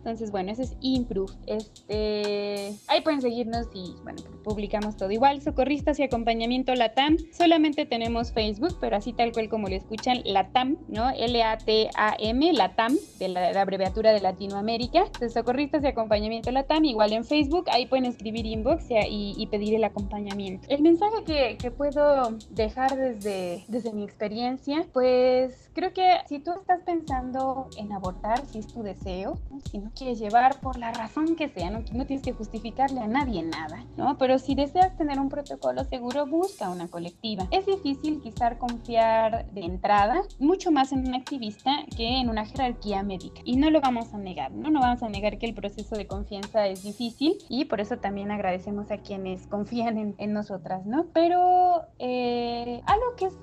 [0.07, 1.33] Entonces, bueno, ese es Improve.
[1.47, 5.41] Este, ahí pueden seguirnos y, bueno, publicamos todo igual.
[5.41, 7.17] Socorristas y acompañamiento LATAM.
[7.33, 11.09] Solamente tenemos Facebook, pero así tal cual como lo escuchan, LATAM, ¿no?
[11.09, 14.99] L-A-T-A-M, LATAM, de la, abreviatura de Latinoamérica.
[14.99, 17.65] Entonces, Socorristas y acompañamiento LATAM, igual en Facebook.
[17.69, 20.69] Ahí pueden escribir inbox y, pedir el acompañamiento.
[20.69, 26.53] El mensaje que, que puedo dejar desde, desde mi experiencia, pues creo que si tú
[26.53, 29.37] estás pensando en abortar, si es tu deseo,
[29.69, 33.07] si no quieres llevar por la razón que sea, no, no tienes que justificarle a
[33.07, 34.17] nadie nada, ¿no?
[34.17, 37.47] Pero si deseas tener un protocolo seguro, busca una colectiva.
[37.51, 43.03] Es difícil quizás confiar de entrada mucho más en un activista que en una jerarquía
[43.03, 43.41] médica.
[43.43, 44.69] Y no lo vamos a negar, ¿no?
[44.69, 48.31] No vamos a negar que el proceso de confianza es difícil y por eso también
[48.31, 51.07] agradecemos a quienes confían en, en nosotras, ¿no?
[51.13, 53.33] Pero eh, algo que es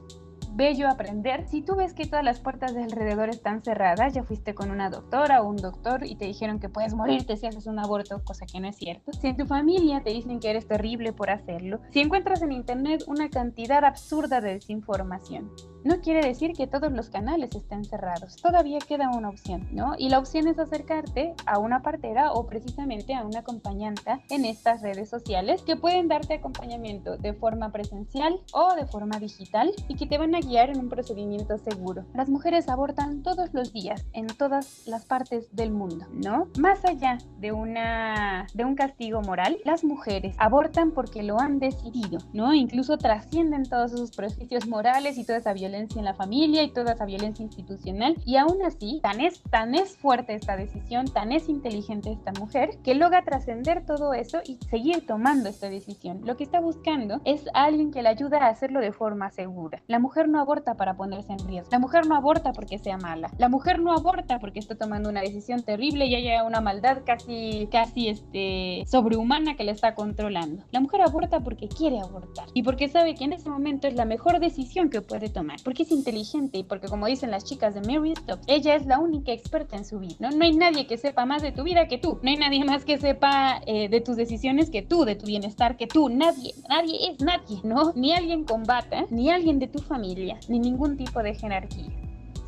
[0.55, 1.47] bello aprender.
[1.49, 4.91] Si tú ves que todas las puertas de alrededor están cerradas, ya fuiste con una
[4.91, 8.47] doctora o un doctor y te dijeron que puedes morirte si haces un aborto, cosa
[8.47, 9.13] que no es cierto.
[9.13, 11.81] Si en tu familia te dicen que eres terrible por hacerlo.
[11.91, 15.51] Si encuentras en internet una cantidad absurda de desinformación.
[15.85, 18.37] No quiere decir que todos los canales estén cerrados.
[18.37, 19.95] Todavía queda una opción, ¿no?
[19.99, 24.81] Y la opción es acercarte a una partera o precisamente a una acompañante en estas
[24.81, 30.07] redes sociales que pueden darte acompañamiento de forma presencial o de forma digital y que
[30.07, 32.07] te van a guiar en un procedimiento seguro.
[32.15, 36.49] Las mujeres abortan todos los días en todas las partes del mundo, ¿no?
[36.59, 42.21] Más allá de una de un castigo moral, las mujeres abortan porque lo han decidido,
[42.33, 42.55] ¿no?
[42.55, 46.93] Incluso trascienden todos esos prejuicios morales y toda esa violencia en la familia y toda
[46.93, 51.49] esa violencia institucional y aún así tan es tan es fuerte esta decisión, tan es
[51.49, 56.21] inteligente esta mujer que logra trascender todo eso y seguir tomando esta decisión.
[56.25, 59.83] Lo que está buscando es alguien que le ayude a hacerlo de forma segura.
[59.89, 61.71] La mujer no aborta para ponerse en riesgo.
[61.73, 63.31] La mujer no aborta porque sea mala.
[63.39, 67.69] La mujer no aborta porque está tomando una decisión terrible y haya una maldad casi,
[67.71, 70.65] casi este, sobrehumana que le está controlando.
[70.71, 74.05] La mujer aborta porque quiere abortar y porque sabe que en ese momento es la
[74.05, 75.57] mejor decisión que puede tomar.
[75.65, 78.99] Porque es inteligente y porque como dicen las chicas de Mary Stokes, ella es la
[78.99, 80.15] única experta en su vida.
[80.21, 80.31] ¿no?
[80.31, 82.19] no hay nadie que sepa más de tu vida que tú.
[82.23, 85.77] No hay nadie más que sepa eh, de tus decisiones que tú, de tu bienestar
[85.77, 86.09] que tú.
[86.09, 87.93] Nadie, nadie es nadie, ¿no?
[87.95, 91.91] Ni alguien combata, ni alguien de tu familia ni ningún tipo de jerarquía.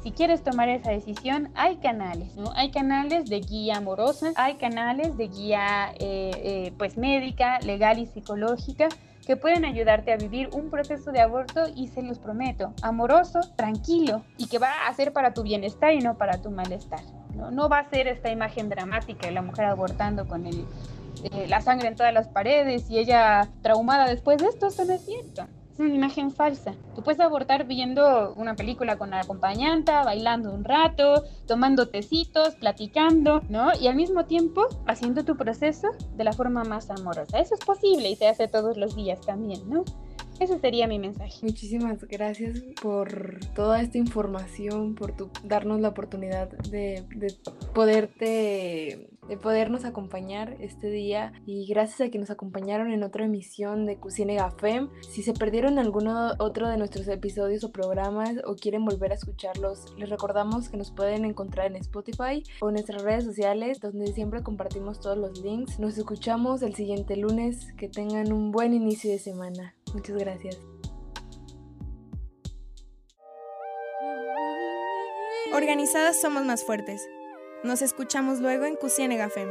[0.03, 2.53] Si quieres tomar esa decisión, hay canales, ¿no?
[2.55, 8.07] Hay canales de guía amorosa, hay canales de guía eh, eh, pues médica, legal y
[8.07, 8.89] psicológica
[9.27, 14.23] que pueden ayudarte a vivir un proceso de aborto y se los prometo, amoroso, tranquilo
[14.39, 17.01] y que va a ser para tu bienestar y no para tu malestar.
[17.35, 20.65] No, no va a ser esta imagen dramática de la mujer abortando con eh,
[21.49, 25.05] la sangre en todas las paredes y ella traumada después de esto, eso no es
[25.05, 25.47] cierto
[25.77, 26.75] es una imagen falsa.
[26.95, 33.43] Tú puedes abortar viendo una película con la acompañante, bailando un rato, tomando tecitos, platicando,
[33.51, 33.69] ¿no?
[33.79, 37.39] Y al mismo tiempo haciendo tu proceso de la forma más amorosa.
[37.39, 39.85] Eso es posible y se hace todos los días también, ¿no?
[40.41, 41.39] Ese sería mi mensaje.
[41.43, 47.35] Muchísimas gracias por toda esta información, por tu, darnos la oportunidad de, de
[47.75, 53.87] poderte de podernos acompañar este día y gracias a que nos acompañaron en otra emisión
[53.87, 54.89] de Cusine Fem.
[55.03, 59.95] Si se perdieron alguno otro de nuestros episodios o programas o quieren volver a escucharlos,
[59.97, 64.43] les recordamos que nos pueden encontrar en Spotify o en nuestras redes sociales donde siempre
[64.43, 65.79] compartimos todos los links.
[65.79, 67.73] Nos escuchamos el siguiente lunes.
[67.77, 69.75] Que tengan un buen inicio de semana.
[69.93, 70.59] Muchas gracias.
[75.53, 77.07] Organizadas somos más fuertes.
[77.67, 79.49] Nos escuchamos luego en Cusienega Fem.